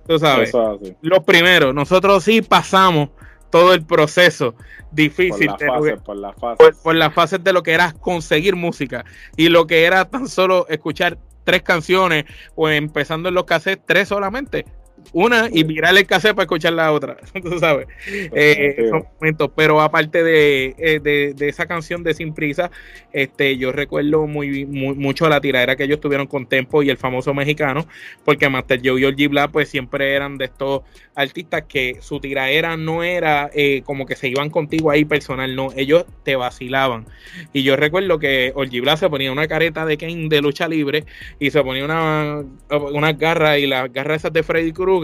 [0.07, 0.51] Tú sabes,
[1.01, 3.09] los primeros, nosotros sí pasamos
[3.49, 4.53] todo el proceso
[4.91, 5.49] difícil
[6.05, 9.03] por las fases, por las fases de lo que era conseguir música
[9.35, 14.09] y lo que era tan solo escuchar tres canciones o empezando en los cassettes tres
[14.09, 14.65] solamente
[15.13, 17.87] una y mirar el cassette para escuchar la otra, tú sabes.
[18.07, 18.91] Eh,
[19.55, 22.71] pero aparte eh, de, de, esa canción de Sin Prisa,
[23.13, 27.33] este, yo recuerdo muy, mucho la tiradera que ellos tuvieron con Tempo y el famoso
[27.33, 27.85] mexicano,
[28.23, 30.81] porque Master Joe y Orgy Black pues siempre eran de estos
[31.15, 35.69] artistas que su tiradera no era eh, como que se iban contigo ahí personal, no,
[35.75, 37.05] ellos te vacilaban.
[37.53, 41.05] Y yo recuerdo que Orgy Black se ponía una careta de Kane de lucha libre
[41.39, 42.43] y se ponía una,
[42.91, 44.94] una garra y las garras esas de Freddy Cruz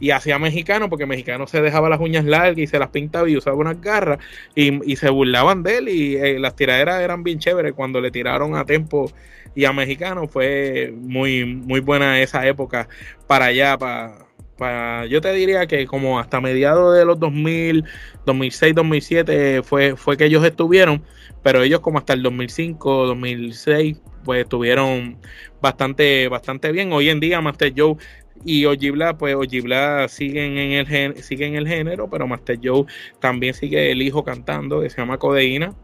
[0.00, 3.36] y hacía mexicano porque mexicano se dejaba las uñas largas y se las pintaba y
[3.36, 4.18] usaba unas garras
[4.54, 8.56] y, se burlaban de él y eh, las tiraderas eran bien chéveres cuando le tiraron
[8.56, 9.12] a Tempo
[9.54, 12.88] y a Mexicano fue muy, muy buena esa época
[13.26, 17.84] para allá, para, yo te diría que como hasta mediados de los 2000,
[18.26, 21.02] 2006, 2007 fue, fue que ellos estuvieron,
[21.42, 25.18] pero ellos como hasta el 2005, 2006 pues estuvieron
[25.60, 26.92] bastante bastante bien.
[26.92, 27.96] Hoy en día Master Joe
[28.44, 32.84] y Ojibla, pues Ojibla siguen en el siguen en el género, pero Master Joe
[33.20, 35.74] también sigue el hijo cantando, que se llama Codeína,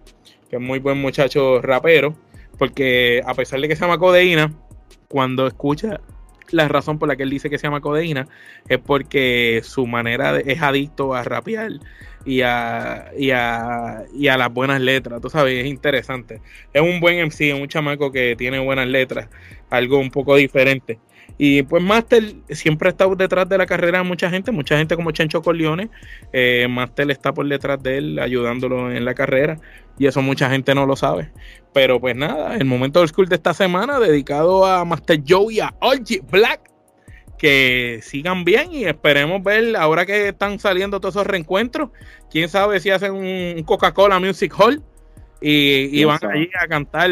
[0.49, 2.14] que es muy buen muchacho rapero,
[2.59, 4.53] porque a pesar de que se llama Codeína,
[5.09, 6.01] cuando escucha
[6.51, 8.29] la razón por la que él dice que se llama Codeína
[8.69, 11.73] es porque su manera es adicto a rapear
[12.25, 16.40] y a, y a, y a las buenas letras, tú sabes, es interesante.
[16.73, 19.29] Es un buen MC, un chamaco que tiene buenas letras,
[19.71, 20.98] algo un poco diferente.
[21.37, 24.94] Y pues Master siempre ha estado detrás de la carrera de mucha gente, mucha gente
[24.94, 25.90] como Chencho Corleone.
[26.32, 29.58] Eh, Master está por detrás de él ayudándolo en la carrera
[29.98, 31.32] y eso mucha gente no lo sabe.
[31.72, 35.60] Pero pues nada, el momento del school de esta semana dedicado a Master Joe y
[35.60, 36.70] a Orgy Black.
[37.37, 41.90] Que sigan bien y esperemos ver ahora que están saliendo todos esos reencuentros.
[42.30, 44.82] Quién sabe si hacen un Coca-Cola Music Hall
[45.40, 47.10] y, van allí a cantar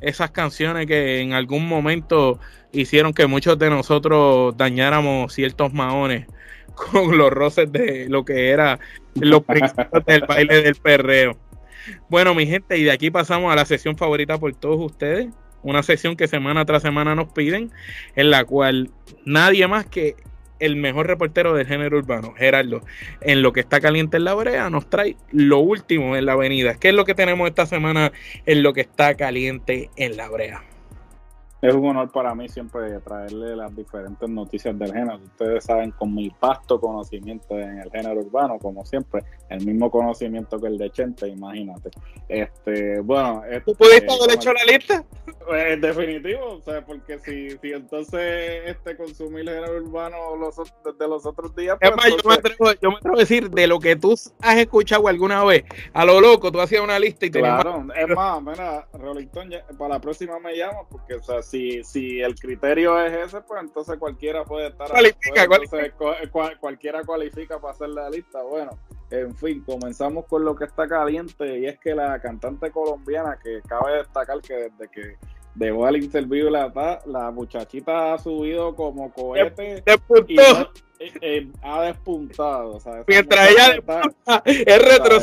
[0.00, 2.38] esas canciones que en algún momento
[2.80, 6.26] hicieron que muchos de nosotros dañáramos ciertos maones
[6.74, 8.78] con los roces de lo que era
[9.14, 11.36] los principios del baile del perreo.
[12.08, 15.28] Bueno, mi gente, y de aquí pasamos a la sesión favorita por todos ustedes.
[15.62, 17.72] Una sesión que semana tras semana nos piden,
[18.14, 18.90] en la cual
[19.24, 20.14] nadie más que
[20.60, 22.82] el mejor reportero del género urbano, Gerardo,
[23.20, 26.74] en lo que está caliente en la brea, nos trae lo último en la avenida.
[26.74, 28.12] ¿Qué es lo que tenemos esta semana
[28.46, 30.67] en lo que está caliente en la brea?
[31.60, 35.16] Es un honor para mí siempre traerle las diferentes noticias del género.
[35.16, 40.60] Ustedes saben, con mi vasto conocimiento en el género urbano, como siempre, el mismo conocimiento
[40.60, 41.90] que el de Chente, imagínate.
[42.28, 45.04] Este, bueno, ¿tú pudiste haber hecho la lista?
[45.48, 51.08] Pues definitivo, o sea, porque si, si entonces este consumir el género urbano los, de
[51.08, 51.78] los otros días.
[51.80, 55.08] Pues, yo, me atrevo, yo, me atrevo, a decir, de lo que tú has escuchado
[55.08, 58.86] alguna vez, a lo loco, tú hacías una lista y te Claro, es más, mira,
[58.92, 63.40] Rolington, para la próxima me llamo, porque, o sea, si, si el criterio es ese,
[63.40, 64.90] pues entonces cualquiera puede estar.
[64.90, 65.48] Cualifica,
[66.60, 68.42] cualquiera cualifica para hacer la lista.
[68.42, 68.72] Bueno,
[69.10, 73.62] en fin, comenzamos con lo que está caliente y es que la cantante colombiana, que
[73.66, 75.16] cabe destacar que desde que
[75.54, 79.82] dejó el interview la, la muchachita ha subido como cohete.
[80.28, 80.38] y
[81.00, 82.78] eh, eh, ha despuntado.
[83.06, 84.02] Mientras ella
[84.44, 85.18] es retro.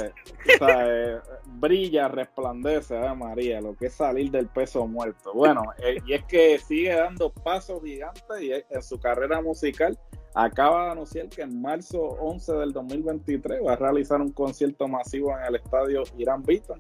[0.48, 5.34] Eh, brilla, resplandece, a María, lo que es salir del peso muerto.
[5.34, 5.64] Bueno,
[6.06, 9.98] y es que sigue dando pasos gigantes y en su carrera musical
[10.36, 15.32] acaba de anunciar que en marzo 11 del 2023 va a realizar un concierto masivo
[15.32, 16.80] en el estadio Irán Beaton.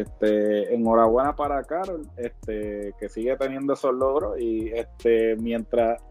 [0.00, 6.02] Este, enhorabuena para Carol, este, que sigue teniendo esos logros y este, mientras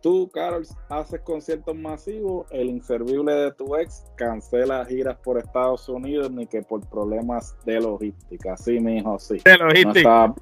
[0.00, 6.30] tú, Carol, haces conciertos masivos, el inservible de tu ex cancela giras por Estados Unidos
[6.30, 8.56] ni que por problemas de logística.
[8.56, 9.38] Sí, mi hijo, sí.
[9.44, 10.34] De logística.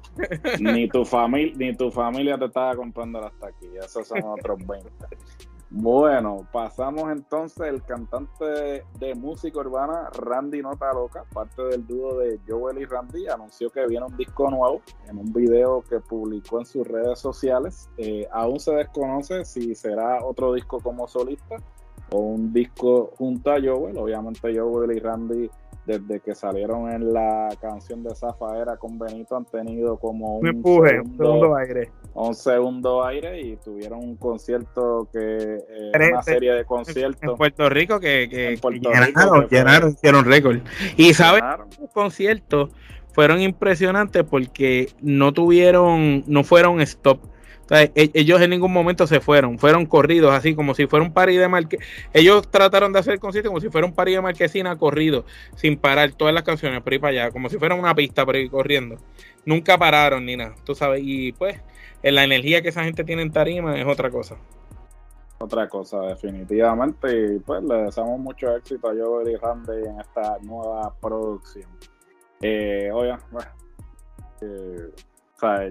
[0.59, 3.67] ni, tu familia, ni tu familia te estaba comprando hasta aquí.
[3.77, 4.89] Esos son otros 20.
[5.73, 12.41] Bueno, pasamos entonces el cantante de, música urbana Randy Nota Loca, parte del dúo de
[12.45, 16.65] Joel y Randy, anunció que viene un disco nuevo en un video que publicó en
[16.65, 17.89] sus redes sociales.
[17.95, 21.55] Eh, aún se desconoce si será otro disco como solista
[22.09, 23.97] o un disco junto a Joel.
[23.97, 25.49] Obviamente Joel y Randy
[25.85, 30.89] desde que salieron en la canción de Zafaera con Benito han tenido como un, empuje,
[30.89, 31.91] segundo, aire.
[32.13, 37.23] Un segundo aire y tuvieron un concierto que, eh, una serie de conciertos.
[37.23, 40.59] En Puerto Rico que, que, llenaron, llenaron, hicieron récord.
[40.97, 41.41] Y sabes,
[41.79, 42.69] los conciertos
[43.13, 47.19] fueron impresionantes porque no tuvieron, no fueron stop
[47.71, 51.37] e, ellos en ningún momento se fueron, fueron corridos, así como si fuera un party
[51.37, 51.85] de marquesina.
[52.13, 55.77] Ellos trataron de hacer el concierto como si fuera un party de marquesina corrido, sin
[55.77, 58.51] parar todas las canciones por ir para allá, como si fuera una pista por ir
[58.51, 58.97] corriendo.
[59.45, 61.01] Nunca pararon ni nada, tú sabes.
[61.03, 61.59] Y pues,
[62.03, 64.37] en la energía que esa gente tiene en tarima es otra cosa.
[65.39, 67.35] Otra cosa, definitivamente.
[67.35, 71.69] Y pues le deseamos mucho éxito a Joel y Randy en esta nueva producción.
[72.41, 73.17] Eh, bueno,
[74.41, 74.91] eh,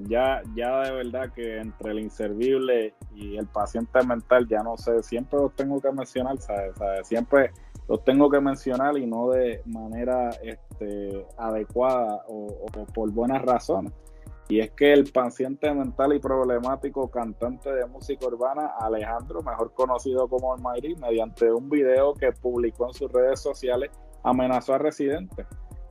[0.08, 5.02] ya, ya de verdad que entre el inservible y el paciente mental, ya no sé,
[5.02, 6.74] siempre los tengo que mencionar, ¿sabes?
[7.06, 7.52] Siempre
[7.88, 13.92] los tengo que mencionar y no de manera este, adecuada o, por buenas razones.
[14.48, 20.26] Y es que el paciente mental y problemático cantante de música urbana, Alejandro, mejor conocido
[20.28, 23.90] como Almighty, mediante un video que publicó en sus redes sociales,
[24.24, 25.46] amenazó a residentes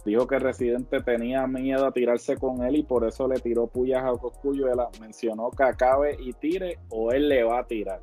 [0.06, 4.04] dijo que Residente tenía miedo a tirarse con él y por eso le tiró puyas
[4.04, 4.90] a Coscuyuela.
[5.02, 8.02] Mencionó que acabe y tire o él le va a tirar.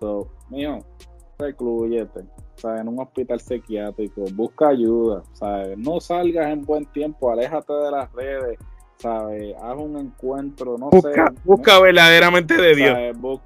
[0.00, 0.78] So, mijo,
[1.38, 2.20] recluyete.
[2.20, 5.22] O sea, en un hospital psiquiátrico, busca ayuda.
[5.40, 8.58] O no salgas en buen tiempo, aléjate de las redes
[9.02, 9.54] ¿sabes?
[9.60, 11.40] Haz un encuentro, no busca, sé.
[11.44, 12.98] Busca verdaderamente de Dios.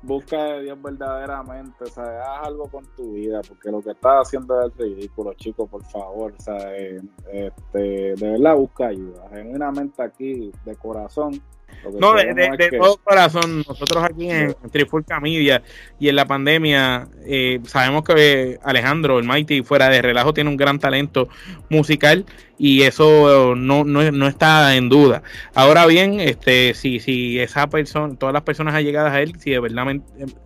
[0.02, 2.20] busca de Dios verdaderamente, ¿sabes?
[2.20, 6.34] Haz algo con tu vida, porque lo que estás haciendo es ridículo, chicos, por favor,
[6.38, 7.02] ¿sabes?
[7.32, 9.28] Este, de verdad busca ayuda.
[9.32, 11.40] Genuinamente aquí, de corazón,
[11.98, 15.62] no, de, todo corazón, nosotros aquí en, Trifulca Media
[15.98, 20.56] y en la pandemia eh, sabemos que Alejandro, el Mighty, fuera de relajo, tiene un
[20.56, 21.28] gran talento
[21.68, 22.24] musical
[22.58, 25.22] y eso no, no, no, está en duda.
[25.54, 29.60] Ahora bien, este, si, si esa persona, todas las personas allegadas a él, si de
[29.60, 29.96] verdad,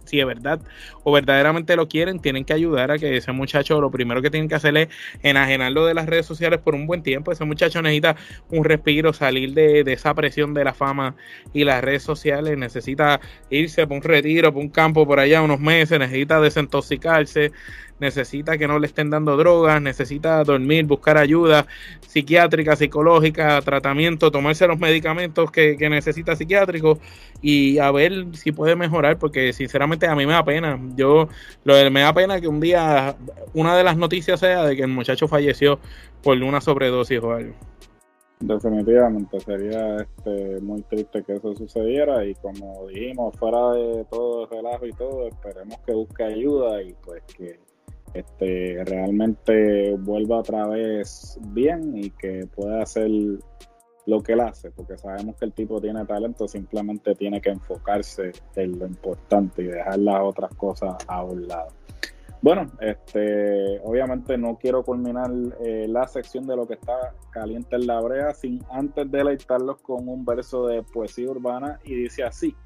[0.04, 0.60] si de verdad
[1.04, 4.48] o verdaderamente lo quieren, tienen que ayudar a que ese muchacho, lo primero que tienen
[4.48, 4.88] que hacer es
[5.22, 7.30] enajenarlo de las redes sociales por un buen tiempo.
[7.30, 8.16] Ese muchacho necesita
[8.50, 11.09] un respiro, salir de, de esa presión de la fama
[11.52, 15.60] y las redes sociales, necesita irse por un retiro, por un campo por allá unos
[15.60, 17.52] meses, necesita desintoxicarse,
[18.00, 21.66] necesita que no le estén dando drogas, necesita dormir, buscar ayuda
[22.00, 26.98] psiquiátrica, psicológica, tratamiento, tomarse los medicamentos que, necesita psiquiátrico
[27.42, 30.80] y a ver si puede mejorar, porque sinceramente a mí me da pena.
[30.96, 31.28] Yo
[31.64, 33.16] lo me da pena que un día
[33.52, 35.78] una de las noticias sea de que el muchacho falleció
[36.22, 37.54] por una sobredosis o algo.
[38.40, 44.50] Definitivamente sería este, muy triste que eso sucediera y como dijimos, fuera de todo el
[44.50, 47.60] relajo y todo, esperemos que busque ayuda y pues que
[48.14, 53.10] este, realmente vuelva otra vez bien y que pueda hacer
[54.06, 58.32] lo que él hace, porque sabemos que el tipo tiene talento, simplemente tiene que enfocarse
[58.56, 61.68] en lo importante y dejar las otras cosas a un lado.
[62.42, 65.30] Bueno, este, obviamente no quiero culminar
[65.62, 70.08] eh, la sección de lo que está caliente en la brea sin antes deleitarlos con
[70.08, 72.56] un verso de poesía urbana y dice así,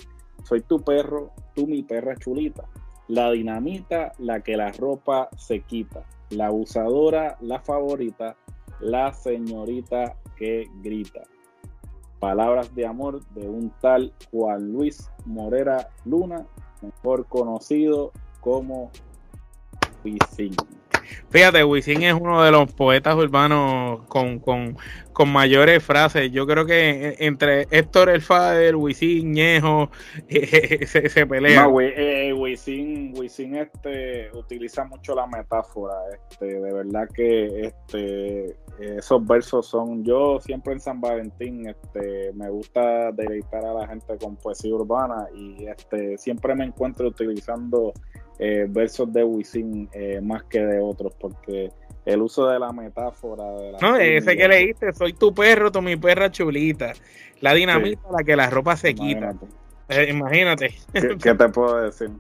[0.45, 2.69] soy tu perro, tú mi perra chulita,
[3.09, 8.37] la dinamita, la que la ropa se quita, la abusadora, la favorita,
[8.79, 11.23] la señorita que grita.
[12.21, 16.47] Palabras de amor de un tal Juan Luis Morera Luna,
[16.81, 18.93] mejor conocido como
[20.05, 20.55] Wisin.
[21.31, 24.77] Fíjate, Wisin es uno de los poetas urbanos con, con,
[25.27, 26.31] mayores frases.
[26.33, 29.91] Yo creo que entre Héctor El Fader, Wisin, Ñejo,
[30.29, 31.67] se, se pelea.
[31.67, 35.95] No, eh, Wisin, Wisin este, utiliza mucho la metáfora.
[36.13, 40.05] Este, de verdad que este, esos versos son.
[40.05, 45.27] Yo siempre en San Valentín este, me gusta deleitar a la gente con poesía urbana
[45.35, 47.93] y este, siempre me encuentro utilizando
[48.39, 51.71] eh, versos de Wisin eh, más que de otros, porque
[52.05, 53.45] el uso de la metáfora.
[53.53, 56.93] De la no, ese que leíste, soy tu perro, tú mi perra chulita.
[57.41, 59.35] La dinamita, la que la ropa se quita.
[59.89, 60.75] Eh, imagínate.
[60.93, 62.11] ¿Qué, te puedo decir?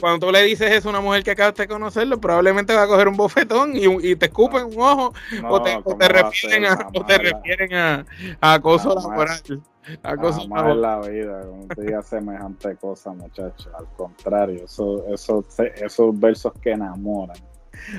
[0.00, 2.86] cuando, tú le dices eso a una mujer que acabas de conocerlo, probablemente va a
[2.86, 5.12] coger un bofetón y, te escupen un ojo
[5.48, 8.06] o, te, refieren a, o te refieren a,
[8.40, 9.42] acoso laboral.
[10.02, 13.68] Jamás en la vida, como te diga semejante cosa, muchachos.
[13.78, 17.36] Al contrario, eso, eso, esos versos que enamoran.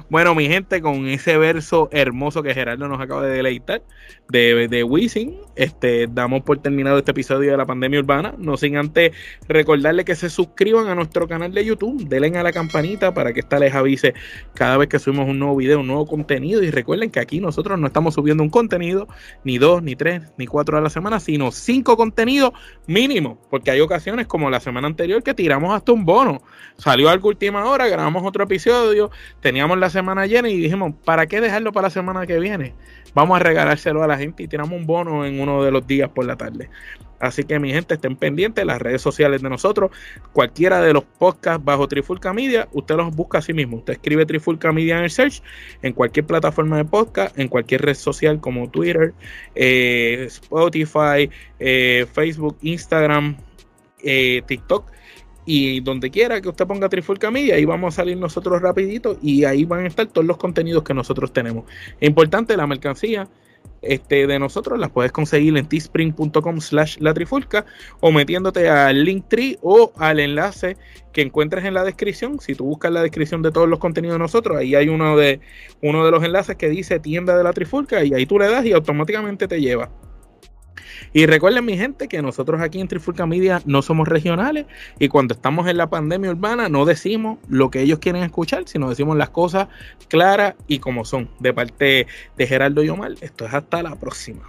[0.10, 3.82] Bueno, mi gente, con ese verso hermoso que Gerardo nos acaba de deleitar
[4.30, 8.36] de, de Wisin, este, damos por terminado este episodio de la pandemia urbana.
[8.38, 9.12] No sin antes
[9.48, 13.40] recordarle que se suscriban a nuestro canal de YouTube, denle a la campanita para que
[13.40, 14.14] esta les avise
[14.54, 16.62] cada vez que subimos un nuevo video, un nuevo contenido.
[16.64, 19.08] Y recuerden que aquí nosotros no estamos subiendo un contenido,
[19.44, 22.54] ni dos, ni tres, ni cuatro a la semana, sino cinco contenidos
[22.88, 26.42] mínimo, porque hay ocasiones como la semana anterior que tiramos hasta un bono.
[26.78, 29.12] Salió algo última hora, grabamos otro episodio,
[29.42, 32.74] teníamos la semana llena y dijimos, ¿para qué dejarlo para la semana que viene?
[33.14, 36.10] Vamos a regalárselo a la gente y tiramos un bono en uno de los días
[36.10, 36.70] por la tarde.
[37.20, 39.92] Así que mi gente, estén pendientes las redes sociales de nosotros.
[40.34, 43.78] Cualquiera de los podcasts bajo Trifulca Media, usted los busca a sí mismo.
[43.78, 45.42] Usted escribe Trifulca Media en el search,
[45.82, 49.14] en cualquier plataforma de podcast, en cualquier red social como Twitter,
[49.56, 53.38] eh, Spotify, eh, Facebook, Instagram,
[54.04, 54.92] eh, TikTok
[55.50, 59.46] y donde quiera que usted ponga Trifulca Media, ahí vamos a salir nosotros rapidito y
[59.46, 61.64] ahí van a estar todos los contenidos que nosotros tenemos.
[62.02, 63.30] Importante, la mercancía
[63.82, 67.66] este, de nosotros las puedes conseguir en teespring.com slash la trifulca
[68.00, 70.78] o metiéndote al link tree o al enlace
[71.14, 72.40] que encuentres en la descripción.
[72.40, 75.40] Si tú buscas la descripción de todos los contenidos de nosotros, ahí hay uno de,
[75.82, 78.66] uno de los enlaces que dice tienda de la trifulca y ahí tú le das
[78.66, 79.90] y automáticamente te lleva.
[81.14, 84.66] Y recuerden, mi gente, que nosotros aquí en Trifulca Media no somos regionales
[85.00, 88.90] y cuando estamos en la pandemia urbana no decimos lo que ellos quieren escuchar, sino
[88.90, 89.68] decimos las cosas
[90.08, 91.30] claras y como son.
[91.40, 94.44] De parte de Gerardo Yomar, esto es hasta la próxima.